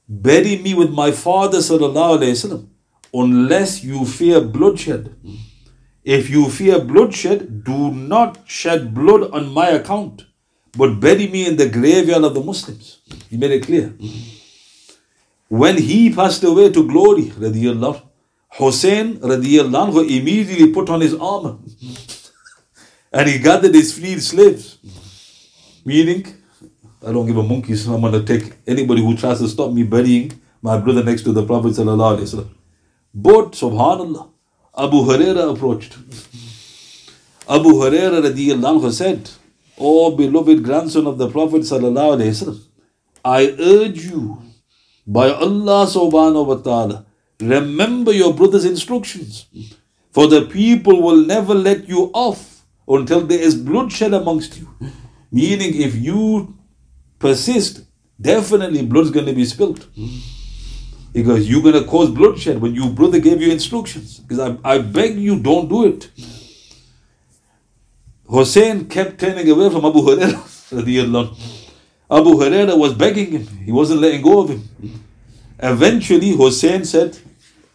bury 0.10 0.58
me 0.58 0.74
with 0.74 0.92
my 0.92 1.12
father 1.12 1.60
sallallahu 1.60 2.18
alayhi 2.18 2.36
wasallam, 2.38 2.68
unless 3.14 3.82
you 3.82 4.04
fear 4.06 4.42
bloodshed. 4.42 5.16
If 6.04 6.30
you 6.30 6.50
fear 6.50 6.82
bloodshed, 6.82 7.64
do 7.64 7.92
not 7.92 8.40
shed 8.46 8.94
blood 8.94 9.32
on 9.32 9.54
my 9.54 9.70
account, 9.70 10.26
but 10.78 11.00
bury 11.00 11.28
me 11.28 11.48
in 11.48 11.56
the 11.56 11.70
graveyard 11.70 12.26
of 12.26 12.34
the 12.34 12.42
Muslims. 12.42 13.00
He 13.30 13.38
made 13.38 13.52
it 13.52 13.66
clear. 13.66 13.94
When 15.48 15.78
he 15.78 16.14
passed 16.14 16.44
away 16.44 16.72
to 16.74 16.86
glory, 16.86 17.28
radiallahu, 17.48 18.02
Hussein 18.60 19.18
radiallahu 19.20 20.10
immediately 20.20 20.74
put 20.74 20.90
on 20.90 21.00
his 21.00 21.14
armor 21.14 21.58
and 23.12 23.30
he 23.30 23.40
gathered 23.40 23.74
his 23.74 23.98
freed 23.98 24.22
slaves. 24.22 24.78
Meaning, 25.86 26.26
I 27.06 27.12
don't 27.12 27.26
give 27.26 27.38
a 27.38 27.44
monkey's, 27.44 27.88
I'm 27.88 28.02
going 28.02 28.14
to 28.14 28.24
take 28.24 28.54
anybody 28.68 29.02
who 29.02 29.16
tries 29.16 29.40
to 29.40 29.48
stop 29.48 29.72
me 29.72 29.84
burying 29.84 30.40
my 30.62 30.78
brother 30.78 31.04
next 31.04 31.24
to 31.24 31.32
the 31.32 31.46
Prophet. 31.46 31.76
But, 33.14 33.52
subhanAllah, 33.54 34.30
Abu 34.78 34.98
Huraira 34.98 35.54
approached. 35.56 35.98
Abu 37.50 37.70
Huraira 37.70 38.92
said, 38.92 39.30
O 39.78 40.16
beloved 40.16 40.64
grandson 40.64 41.08
of 41.08 41.18
the 41.18 41.30
Prophet, 41.30 41.66
I 43.26 43.56
urge 43.60 44.06
you 44.06 44.42
by 45.08 45.32
Allah 45.32 45.88
subhanahu 45.88 46.46
wa 46.46 46.56
ta'ala, 46.56 47.06
remember 47.40 48.12
your 48.12 48.34
brother's 48.34 48.66
instructions. 48.66 49.48
For 50.12 50.28
the 50.28 50.46
people 50.46 51.02
will 51.02 51.26
never 51.26 51.54
let 51.54 51.88
you 51.88 52.12
off 52.14 52.49
until 52.90 53.22
there 53.22 53.40
is 53.40 53.56
bloodshed 53.56 54.14
amongst 54.14 54.58
you. 54.60 54.68
Meaning, 55.32 55.80
if 55.80 55.96
you 55.96 56.58
persist, 57.20 57.84
definitely 58.20 58.84
blood's 58.84 59.12
going 59.12 59.28
to 59.28 59.34
be 59.34 59.46
spilled. 59.46 59.86
Because 61.14 61.50
you're 61.50 61.62
going 61.62 61.82
to 61.82 61.86
cause 61.86 62.10
bloodshed 62.10 62.62
when 62.62 62.74
your 62.74 62.90
brother 62.90 63.20
gave 63.20 63.42
you 63.42 63.52
instructions. 63.52 64.20
Because 64.20 64.40
I, 64.40 64.76
I 64.76 64.78
beg 64.80 65.18
you, 65.18 65.40
don't 65.40 65.70
do 65.70 65.86
it. 65.88 66.10
Hussein 68.28 68.88
kept 68.88 69.20
turning 69.20 69.50
away 69.50 69.70
from 69.70 69.86
Abu 69.86 70.02
Hurairah. 70.02 70.72
Abu 72.12 72.32
Hurairah 72.32 72.78
was 72.78 72.94
begging 72.94 73.32
him. 73.32 73.48
He 73.66 73.72
wasn't 73.72 74.02
letting 74.02 74.22
go 74.22 74.42
of 74.42 74.50
him. 74.50 74.70
Eventually, 75.60 76.32
Hussein 76.32 76.86
said, 76.86 77.18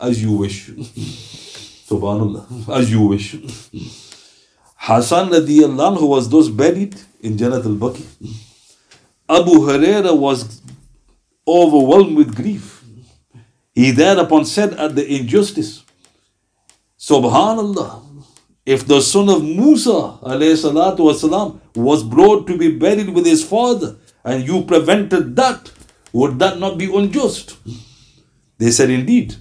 As 0.01 0.23
you 0.23 0.33
wish. 0.33 0.69
Subhanallah. 1.89 2.69
As 2.69 2.91
you 2.91 3.03
wish. 3.03 3.37
Hassan 4.84 5.30
radiallahu 5.30 6.00
who 6.00 6.08
was 6.08 6.30
thus 6.30 6.48
buried 6.48 6.96
in 7.22 7.38
Jannat 7.38 7.66
al-Baqi. 7.66 8.06
Abu 9.30 9.52
Huraira 9.52 10.18
was 10.18 10.62
overwhelmed 11.48 12.16
with 12.16 12.36
grief. 12.36 12.84
He 13.74 13.92
thereupon 13.92 14.46
said 14.46 14.74
at 14.74 14.96
the 14.96 15.06
injustice, 15.08 15.84
Subhanallah, 16.98 18.04
if 18.66 18.86
the 18.88 19.02
son 19.02 19.30
of 19.30 19.44
Musa 19.44 20.18
والسلام, 20.22 21.60
was 21.76 22.04
brought 22.04 22.48
to 22.48 22.58
be 22.58 22.78
buried 22.78 23.10
with 23.10 23.26
his 23.26 23.44
father 23.44 23.96
and 24.24 24.48
you 24.48 24.64
prevented 24.64 25.36
that, 25.36 25.72
would 26.12 26.40
that 26.40 26.60
not 26.60 26.78
be 26.78 26.94
unjust? 26.94 27.58
They 28.58 28.72
said, 28.72 28.90
Indeed. 28.90 29.36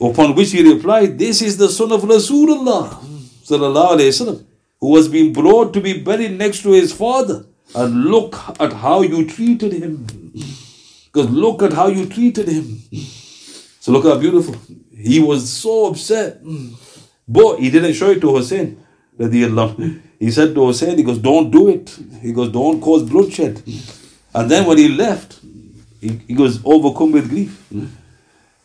Upon 0.00 0.34
which 0.34 0.52
he 0.52 0.62
replied, 0.74 1.18
This 1.18 1.40
is 1.40 1.56
the 1.56 1.68
son 1.68 1.92
of 1.92 2.02
Rasulullah 2.02 3.14
وسلم, 3.48 4.44
who 4.80 4.88
was 4.88 5.08
being 5.08 5.32
brought 5.32 5.72
to 5.72 5.80
be 5.80 5.98
buried 5.98 6.38
next 6.38 6.62
to 6.62 6.72
his 6.72 6.92
father. 6.92 7.46
And 7.74 8.04
look 8.04 8.36
at 8.60 8.72
how 8.72 9.02
you 9.02 9.26
treated 9.26 9.72
him. 9.72 10.06
Because 11.06 11.30
look 11.30 11.62
at 11.62 11.72
how 11.72 11.88
you 11.88 12.06
treated 12.06 12.48
him. 12.48 12.82
So 13.80 13.92
look 13.92 14.04
how 14.04 14.18
beautiful. 14.18 14.56
He 14.96 15.20
was 15.20 15.48
so 15.50 15.86
upset. 15.86 16.40
But 17.26 17.58
he 17.58 17.70
didn't 17.70 17.94
show 17.94 18.10
it 18.10 18.20
to 18.20 18.36
Hussein. 18.36 18.76
He 19.18 20.30
said 20.30 20.54
to 20.54 20.66
Hussein, 20.66 20.96
he 20.98 21.02
goes, 21.02 21.18
don't 21.18 21.50
do 21.50 21.68
it. 21.68 21.96
He 22.20 22.32
goes, 22.32 22.50
don't 22.50 22.80
cause 22.80 23.02
bloodshed. 23.02 23.62
And 24.34 24.50
then 24.50 24.66
when 24.66 24.78
he 24.78 24.88
left, 24.88 25.40
he, 26.00 26.20
he 26.28 26.34
goes 26.34 26.60
overcome 26.64 27.12
with 27.12 27.28
grief. 27.28 27.66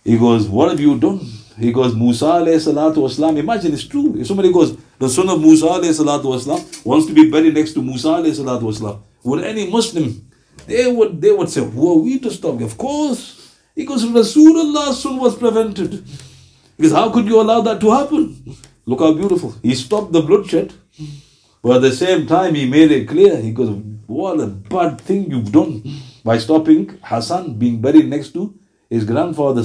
He 0.03 0.17
goes, 0.17 0.47
what 0.47 0.69
have 0.69 0.79
you 0.79 0.97
done? 0.97 1.19
He 1.58 1.72
goes, 1.72 1.94
Musa 1.94 2.24
alayhi 2.26 2.58
salatu 2.58 2.96
wasalam. 2.96 3.38
Imagine 3.38 3.72
it's 3.72 3.84
true. 3.86 4.16
If 4.18 4.26
somebody 4.26 4.52
goes, 4.52 4.76
the 4.98 5.08
son 5.08 5.28
of 5.28 5.40
Musa 5.40 5.66
alayhi 5.66 5.94
salatu 5.94 6.24
wasalam 6.24 6.84
wants 6.84 7.06
to 7.06 7.12
be 7.12 7.30
buried 7.30 7.54
next 7.54 7.74
to 7.74 7.82
Musa 7.82 8.08
alayhi 8.08 8.34
salatu 8.38 8.62
wasalam, 8.62 9.00
would 9.22 9.44
any 9.44 9.70
Muslim, 9.70 10.28
they 10.66 10.90
would 10.90 11.20
they 11.20 11.30
would 11.30 11.48
say, 11.48 11.64
who 11.64 11.92
are 11.92 11.98
we 12.02 12.18
to 12.18 12.30
stop? 12.30 12.60
Of 12.60 12.76
course. 12.76 13.40
He 13.74 13.84
goes, 13.84 14.04
Rasulullah's 14.06 15.00
son 15.00 15.18
was 15.18 15.36
prevented. 15.36 16.04
Because 16.76 16.92
how 16.92 17.10
could 17.10 17.26
you 17.26 17.40
allow 17.40 17.60
that 17.62 17.80
to 17.80 17.90
happen? 17.90 18.56
Look 18.86 19.00
how 19.00 19.12
beautiful. 19.14 19.54
He 19.62 19.74
stopped 19.74 20.12
the 20.12 20.22
bloodshed. 20.22 20.72
But 21.62 21.76
at 21.76 21.82
the 21.82 21.92
same 21.92 22.26
time, 22.26 22.54
he 22.54 22.66
made 22.68 22.90
it 22.90 23.08
clear. 23.08 23.40
He 23.40 23.52
goes, 23.52 23.70
What 24.06 24.38
a 24.40 24.46
bad 24.46 25.00
thing 25.00 25.30
you've 25.30 25.50
done 25.50 25.82
by 26.24 26.38
stopping 26.38 26.98
Hassan 27.02 27.54
being 27.58 27.80
buried 27.80 28.08
next 28.08 28.32
to 28.34 28.54
his 28.90 29.04
grandfather. 29.04 29.62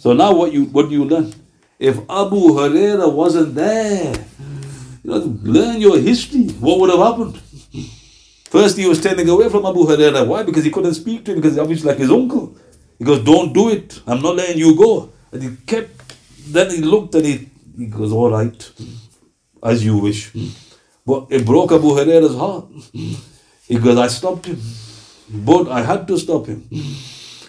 So 0.00 0.14
now 0.14 0.32
what 0.32 0.50
you 0.50 0.64
what 0.64 0.88
do 0.88 0.94
you 0.94 1.04
learn? 1.04 1.30
If 1.78 1.98
Abu 2.08 2.40
Huraira 2.56 3.12
wasn't 3.12 3.54
there, 3.54 4.14
you 5.04 5.10
know, 5.10 5.18
learn 5.42 5.78
your 5.78 5.98
history. 5.98 6.44
What 6.66 6.80
would 6.80 6.88
have 6.88 7.00
happened? 7.00 7.36
First, 8.54 8.78
he 8.78 8.86
was 8.88 8.98
standing 8.98 9.28
away 9.28 9.50
from 9.50 9.66
Abu 9.66 9.84
Huraira. 9.84 10.26
Why? 10.26 10.42
Because 10.42 10.64
he 10.64 10.70
couldn't 10.70 10.94
speak 10.94 11.26
to 11.26 11.32
him, 11.32 11.40
because 11.42 11.58
obviously 11.58 11.88
like 11.90 11.98
his 11.98 12.10
uncle. 12.10 12.56
He 12.98 13.04
goes, 13.04 13.22
Don't 13.22 13.52
do 13.52 13.68
it. 13.68 14.00
I'm 14.06 14.22
not 14.22 14.36
letting 14.36 14.56
you 14.56 14.74
go. 14.74 15.12
And 15.32 15.42
he 15.42 15.50
kept, 15.66 15.92
then 16.48 16.70
he 16.70 16.78
looked 16.78 17.14
and 17.14 17.26
he, 17.26 17.50
he 17.76 17.86
goes, 17.86 18.10
All 18.10 18.30
right, 18.30 18.72
as 19.62 19.84
you 19.84 19.98
wish. 19.98 20.32
But 21.04 21.26
it 21.28 21.44
broke 21.44 21.72
Abu 21.72 21.88
Huraira's 21.90 22.36
heart. 22.36 22.68
He 23.68 23.78
goes, 23.78 23.98
I 23.98 24.08
stopped 24.08 24.46
him. 24.46 24.60
But 25.28 25.68
I 25.68 25.82
had 25.82 26.08
to 26.08 26.18
stop 26.18 26.46
him. 26.46 26.68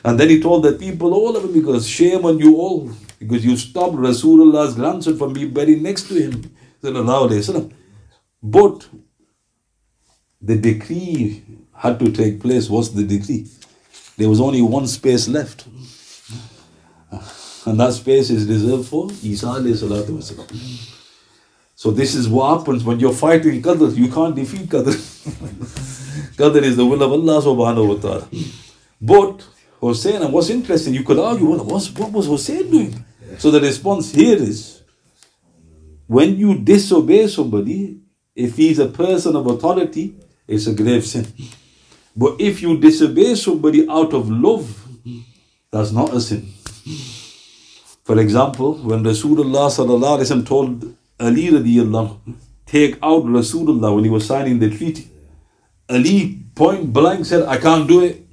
And 0.04 0.20
then 0.20 0.30
he 0.30 0.42
told 0.42 0.64
the 0.64 0.74
people, 0.74 1.14
all 1.14 1.36
of 1.36 1.44
them, 1.44 1.54
because 1.54 1.88
shame 1.88 2.26
on 2.26 2.40
you 2.40 2.56
all, 2.58 2.92
because 3.20 3.46
you 3.46 3.56
stopped 3.56 3.96
Rasulullah's 3.96 4.76
grandson 4.76 5.18
from 5.18 5.34
being 5.34 5.52
buried 5.52 5.82
next 5.82 6.08
to 6.08 6.16
him. 6.16 6.52
But 8.42 8.88
the 10.42 10.58
decree 10.58 11.44
had 11.76 12.00
to 12.00 12.12
take 12.12 12.42
place. 12.42 12.70
What's 12.70 12.90
the 12.90 13.04
decree? 13.04 13.48
There 14.18 14.30
was 14.30 14.42
only 14.42 14.62
one 14.62 14.88
space 14.88 15.28
left. 15.28 15.68
And 17.66 17.80
that 17.80 17.94
space 17.94 18.32
is 18.32 18.48
reserved 18.48 18.88
for 18.88 19.10
Isa 19.22 19.54
So 21.76 21.92
this 21.92 22.16
is 22.16 22.28
what 22.28 22.58
happens 22.60 22.84
when 22.84 23.00
you're 23.00 23.14
fighting 23.14 23.62
Qadr. 23.62 23.96
You 23.96 24.12
can't 24.12 24.36
defeat 24.36 24.68
Qadr. 24.68 24.94
Qadr 26.38 26.64
is 26.64 26.76
the 26.76 26.86
will 26.86 27.04
of 27.04 27.12
Allah 27.12 27.42
subhanahu 27.42 27.88
wa 27.88 28.02
ta'ala. 28.02 28.28
But 29.00 29.46
Hussein, 29.82 30.22
and 30.22 30.32
what's 30.32 30.50
interesting, 30.50 30.94
you 30.94 31.04
could 31.04 31.18
argue, 31.18 31.50
well, 31.50 31.66
what 31.66 32.12
was 32.12 32.28
Hussein 32.28 32.70
doing? 32.70 33.06
So 33.40 33.50
the 33.50 33.60
response 33.60 34.14
here 34.14 34.38
is 34.38 34.84
when 36.08 36.38
you 36.38 36.58
disobey 36.58 37.28
somebody, 37.28 38.00
if 38.36 38.58
he's 38.58 38.80
a 38.80 38.88
person 38.88 39.36
of 39.36 39.48
authority, 39.48 40.16
it's 40.48 40.68
a 40.68 40.74
grave 40.74 41.06
sin. 41.06 41.26
But 42.16 42.40
if 42.40 42.62
you 42.62 42.78
disobey 42.78 43.36
somebody 43.36 43.88
out 43.90 44.14
of 44.14 44.30
love, 44.30 44.88
that's 45.72 45.92
not 45.92 46.14
a 46.14 46.22
sin. 46.22 46.46
For 48.04 48.20
example, 48.20 48.76
when 48.76 49.04
Rasulullah 49.04 50.46
told 50.46 50.96
Ali 51.20 51.50
take 52.66 52.96
out 53.02 53.24
Rasulullah 53.24 53.96
when 53.96 54.04
he 54.04 54.10
was 54.10 54.26
signing 54.26 54.60
the 54.60 54.70
treaty, 54.70 55.10
Ali 55.90 56.40
point 56.54 56.92
blank 56.92 57.26
said, 57.26 57.48
I 57.48 57.58
can't 57.58 57.88
do 57.88 58.04
it. 58.04 58.26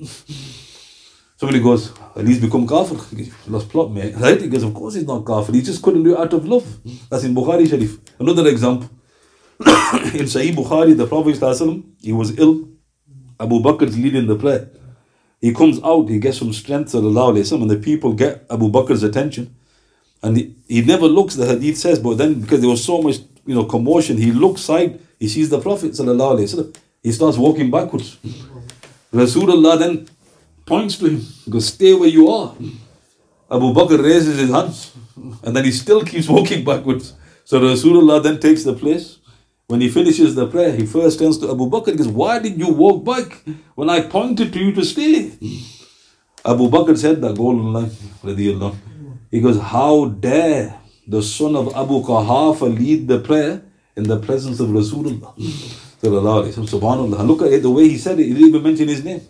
Somebody 1.38 1.60
goes, 1.60 1.92
at 2.16 2.24
least 2.24 2.40
become 2.40 2.66
kafir. 2.66 2.96
Lost 3.46 3.68
plot, 3.68 3.92
man. 3.92 4.12
Right? 4.18 4.40
He 4.40 4.48
goes, 4.48 4.64
of 4.64 4.74
course 4.74 4.94
he's 4.94 5.06
not 5.06 5.24
kafir. 5.24 5.52
He 5.52 5.62
just 5.62 5.80
couldn't 5.80 6.02
do 6.02 6.14
it 6.14 6.18
out 6.18 6.32
of 6.32 6.44
love. 6.44 6.66
That's 7.08 7.22
in 7.22 7.32
Bukhari 7.32 7.68
Sharif. 7.68 7.98
Another 8.18 8.48
example. 8.48 8.90
in 9.60 10.26
Sahih 10.26 10.52
Bukhari, 10.52 10.96
the 10.96 11.06
Prophet 11.06 11.84
he 12.00 12.12
was 12.12 12.36
ill. 12.38 12.68
Abu 13.38 13.60
Bakr 13.60 13.82
is 13.82 13.96
leading 13.96 14.26
the 14.26 14.34
prayer. 14.34 14.68
He 15.40 15.54
comes 15.54 15.80
out, 15.84 16.08
he 16.08 16.18
gets 16.18 16.38
some 16.38 16.52
strength, 16.52 16.90
sallallahu 16.90 17.62
and 17.62 17.70
the 17.70 17.76
people 17.76 18.12
get 18.14 18.44
Abu 18.50 18.68
Bakr's 18.68 19.04
attention. 19.04 19.54
And 20.20 20.36
he, 20.36 20.56
he 20.66 20.82
never 20.82 21.06
looks, 21.06 21.36
the 21.36 21.46
hadith 21.46 21.78
says, 21.78 22.00
but 22.00 22.18
then 22.18 22.40
because 22.40 22.60
there 22.60 22.70
was 22.70 22.84
so 22.84 23.00
much 23.00 23.18
you 23.46 23.54
know 23.54 23.64
commotion, 23.64 24.16
he 24.16 24.32
looks 24.32 24.62
side, 24.62 25.00
he 25.20 25.28
sees 25.28 25.50
the 25.50 25.60
Prophet, 25.60 25.96
He 27.02 27.12
starts 27.12 27.38
walking 27.38 27.70
backwards. 27.70 28.16
Rasulullah 29.12 29.78
then 29.78 30.08
points 30.68 30.96
to 30.98 31.06
him. 31.06 31.20
He 31.44 31.50
goes, 31.50 31.66
Stay 31.68 31.94
where 31.94 32.08
you 32.08 32.28
are. 32.30 32.54
Abu 33.50 33.72
Bakr 33.72 34.02
raises 34.02 34.38
his 34.38 34.50
hands 34.50 34.92
and 35.42 35.56
then 35.56 35.64
he 35.64 35.72
still 35.72 36.04
keeps 36.04 36.28
walking 36.36 36.64
backwards. 36.64 37.14
So 37.44 37.60
Rasulullah 37.60 38.22
then 38.22 38.38
takes 38.38 38.62
the 38.64 38.74
place. 38.74 39.18
When 39.68 39.80
he 39.82 39.88
finishes 39.88 40.34
the 40.34 40.46
prayer, 40.46 40.72
he 40.72 40.86
first 40.86 41.18
turns 41.18 41.38
to 41.38 41.50
Abu 41.50 41.68
Bakr. 41.68 41.88
He 41.88 41.96
goes, 41.96 42.08
Why 42.08 42.38
did 42.38 42.58
you 42.58 42.68
walk 42.72 43.04
back 43.04 43.42
when 43.74 43.90
I 43.90 44.00
pointed 44.00 44.52
to 44.52 44.58
you 44.58 44.72
to 44.72 44.84
stay? 44.84 45.32
Abu 46.44 46.70
Bakr 46.70 46.96
said 46.96 47.20
the 47.20 47.32
golden 47.32 47.72
line. 47.72 47.90
He 49.30 49.40
goes, 49.40 49.60
How 49.60 50.06
dare 50.06 50.78
the 51.06 51.22
son 51.22 51.56
of 51.56 51.74
Abu 51.74 52.02
Qahafa 52.02 52.74
lead 52.78 53.08
the 53.08 53.18
prayer 53.20 53.62
in 53.96 54.04
the 54.04 54.18
presence 54.18 54.60
of 54.60 54.68
Rasulullah? 54.68 55.34
Subhanallah. 56.02 57.26
Look 57.26 57.42
at 57.42 57.52
it, 57.52 57.62
the 57.62 57.70
way 57.70 57.88
he 57.88 57.98
said 57.98 58.20
it. 58.20 58.26
He 58.26 58.34
didn't 58.34 58.48
even 58.48 58.62
mention 58.62 58.88
his 58.88 59.04
name. 59.04 59.20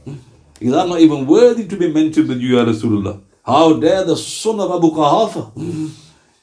I'm 0.60 0.88
not 0.88 1.00
even 1.00 1.26
worthy 1.26 1.66
to 1.66 1.76
be 1.76 1.92
mentioned 1.92 2.28
with 2.28 2.40
you, 2.40 2.56
Ya 2.56 2.64
Rasulullah. 2.64 3.20
How 3.44 3.74
dare 3.78 4.04
the 4.04 4.16
son 4.16 4.60
of 4.60 4.70
Abu 4.70 4.90
Qahafa 4.90 5.92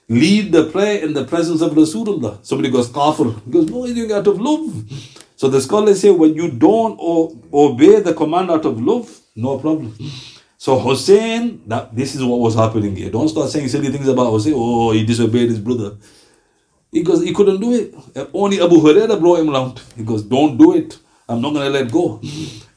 lead 0.09 0.51
the 0.51 0.65
prayer 0.71 1.03
in 1.03 1.13
the 1.13 1.25
presence 1.25 1.61
of 1.61 1.71
Rasulullah? 1.73 2.43
Somebody 2.45 2.71
goes, 2.71 2.89
Kafir. 2.89 3.31
He 3.45 3.51
goes, 3.51 3.69
No, 3.69 3.83
he's 3.83 3.95
doing 3.95 4.11
out 4.11 4.25
of 4.27 4.39
love. 4.39 4.83
So 5.35 5.49
the 5.49 5.59
scholars 5.61 5.99
say, 6.01 6.11
when 6.11 6.33
you 6.33 6.49
don't 6.49 6.97
obey 7.53 7.99
the 7.99 8.13
command 8.13 8.49
out 8.49 8.65
of 8.65 8.81
love, 8.81 9.19
no 9.35 9.59
problem. 9.59 9.93
So 10.57 10.79
Hussein, 10.79 11.61
that, 11.67 11.93
this 11.95 12.15
is 12.15 12.23
what 12.23 12.39
was 12.39 12.55
happening 12.55 12.95
here. 12.95 13.11
Don't 13.11 13.27
start 13.27 13.49
saying 13.49 13.67
silly 13.67 13.89
things 13.91 14.07
about 14.07 14.31
Hussein. 14.31 14.53
Oh, 14.55 14.91
he 14.91 15.05
disobeyed 15.05 15.49
his 15.49 15.59
brother. 15.59 15.97
He 16.91 17.03
goes, 17.03 17.21
he 17.21 17.33
couldn't 17.33 17.59
do 17.59 17.73
it. 17.73 17.93
Only 18.33 18.61
Abu 18.61 18.77
Huraira 18.77 19.19
brought 19.19 19.39
him 19.39 19.49
around. 19.49 19.81
He 19.97 20.03
goes, 20.03 20.23
don't 20.23 20.57
do 20.57 20.73
it. 20.75 20.97
I'm 21.27 21.41
not 21.41 21.53
going 21.53 21.65
to 21.65 21.69
let 21.79 21.91
go. 21.91 22.21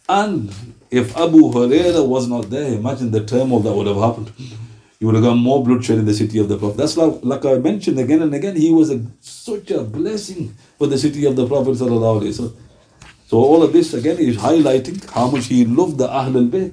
And 0.08 0.50
if 0.90 1.16
Abu 1.16 1.52
Huraira 1.52 2.06
was 2.06 2.28
not 2.28 2.50
there, 2.50 2.72
imagine 2.72 3.10
the 3.10 3.24
turmoil 3.24 3.60
that 3.60 3.72
would 3.72 3.86
have 3.86 3.96
happened. 3.96 4.32
You 5.00 5.06
would 5.06 5.14
have 5.14 5.24
got 5.24 5.34
more 5.34 5.62
bloodshed 5.62 5.98
in 5.98 6.06
the 6.06 6.14
city 6.14 6.38
of 6.38 6.48
the 6.48 6.58
Prophet. 6.58 6.78
That's 6.78 6.96
like, 6.96 7.20
like 7.22 7.44
I 7.44 7.58
mentioned 7.58 7.98
again 8.00 8.20
and 8.20 8.34
again, 8.34 8.56
he 8.56 8.72
was 8.72 8.90
a, 8.90 9.00
such 9.20 9.70
a 9.70 9.82
blessing 9.82 10.54
for 10.76 10.86
the 10.88 10.98
city 10.98 11.24
of 11.24 11.36
the 11.36 11.46
Prophet. 11.46 11.76
So 11.76 13.38
all 13.38 13.62
of 13.62 13.72
this 13.72 13.94
again 13.94 14.18
is 14.18 14.36
highlighting 14.38 15.08
how 15.10 15.30
much 15.30 15.46
he 15.46 15.64
loved 15.64 15.98
the 15.98 16.08
Ahl 16.08 16.36
al-Bayt. 16.36 16.72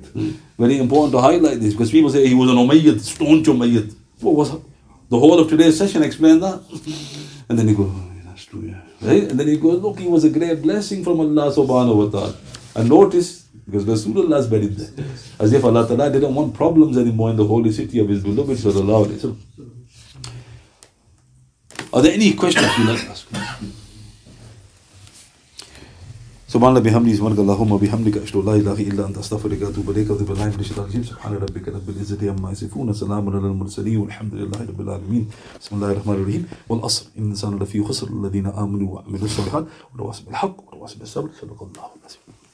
Very 0.58 0.78
important 0.80 1.12
to 1.12 1.22
highlight 1.22 1.60
this 1.60 1.74
because 1.74 1.92
people 1.92 2.10
say 2.10 2.26
he 2.26 2.34
was 2.34 2.50
an 2.50 2.56
Umayyad, 2.56 3.00
staunch 3.02 3.46
Umayyad. 3.46 3.94
What 4.22 4.36
was 4.36 4.52
the 5.10 5.20
whole 5.20 5.38
of 5.40 5.50
today's 5.50 5.78
session 5.78 6.02
explain 6.02 6.40
that? 6.40 6.64
And 7.48 7.60
then 7.60 7.68
he 7.68 7.76
goes, 7.76 7.92
oh, 7.94 8.12
that's 8.26 8.46
true, 8.46 8.62
yeah. 8.62 8.82
Right? 9.02 9.30
And 9.30 9.40
then 9.40 9.48
he 9.48 9.58
goes, 9.58 9.82
look, 9.82 10.00
he 10.00 10.08
was 10.08 10.24
a 10.24 10.30
great 10.32 10.62
blessing 10.64 11.04
from 11.04 11.20
Allah 11.20 11.52
subhanahu 11.54 11.96
wa 11.96 12.10
ta'ala. 12.10 12.36
And 12.76 12.90
notice, 12.90 13.45
because 13.66 13.86
Rasulullah 13.86 14.48
buried 14.50 14.78
there. 14.78 15.06
As 15.40 15.52
if 15.52 15.64
Allah 15.64 15.88
Ta'ala 15.88 16.12
didn't 16.12 16.34
want 16.36 16.54
problems 16.54 16.98
anymore 16.98 17.32
in 17.32 17.36
the 17.36 17.46
holy 17.46 17.72
city 17.72 18.00
of 18.00 18.08
his 18.10 18.24
beloved 18.24 18.58
sallallahu 18.58 19.06
alayhi 19.06 19.24
wa 19.24 19.32
sallam. 19.32 19.38
Are 21.94 22.02
there 22.02 22.14
any 22.14 22.34
questions 22.34 22.68
you'd 22.78 22.88
like 22.88 23.02
to 23.02 23.10
ask? 23.10 23.28
سبحان 26.56 26.70
الله 26.78 26.80
بحمده 26.80 27.14
سبحانك 27.14 27.40
اللهم 27.40 27.72
وبحمدك 27.72 28.18
اشهد 28.18 28.36
ان 28.36 28.46
لا 28.46 28.56
اله 28.56 28.80
الا 28.88 29.08
انت 29.08 29.18
استغفرك 29.18 29.62
واتوب 29.62 29.90
اليك 29.92 30.10
واتوب 30.10 30.28
بالله 30.28 30.46
من 30.46 30.60
الشيطان 30.60 30.84
الرجيم 30.86 31.04
سبحان 31.04 31.34
ربك 31.36 31.68
رب 31.68 31.90
العزه 31.90 32.32
عما 32.32 32.52
يصفون 32.52 32.94
سلام 32.94 33.30
على 33.30 33.48
المرسلين 33.52 33.98
والحمد 33.98 34.34
لله 34.34 34.60
رب 34.72 34.82
العالمين 34.82 35.28
بسم 35.62 35.76
الله 35.76 35.92
الرحمن 35.92 36.14
الرحيم 36.14 36.44
والعصر 36.70 37.06
ان 37.18 37.24
الانسان 37.24 37.60
لفي 37.60 37.84
خسر 37.84 38.08
الذين 38.08 38.48
امنوا 38.48 38.90
وعملوا 38.96 39.26
الصالحات 39.26 39.66
وتواصوا 39.94 40.26
بالحق 40.26 40.56
وتواصوا 40.68 41.00
بالصبر 41.00 41.30
صدق 41.42 41.60
الله 41.64 41.84
العظيم 42.00 42.45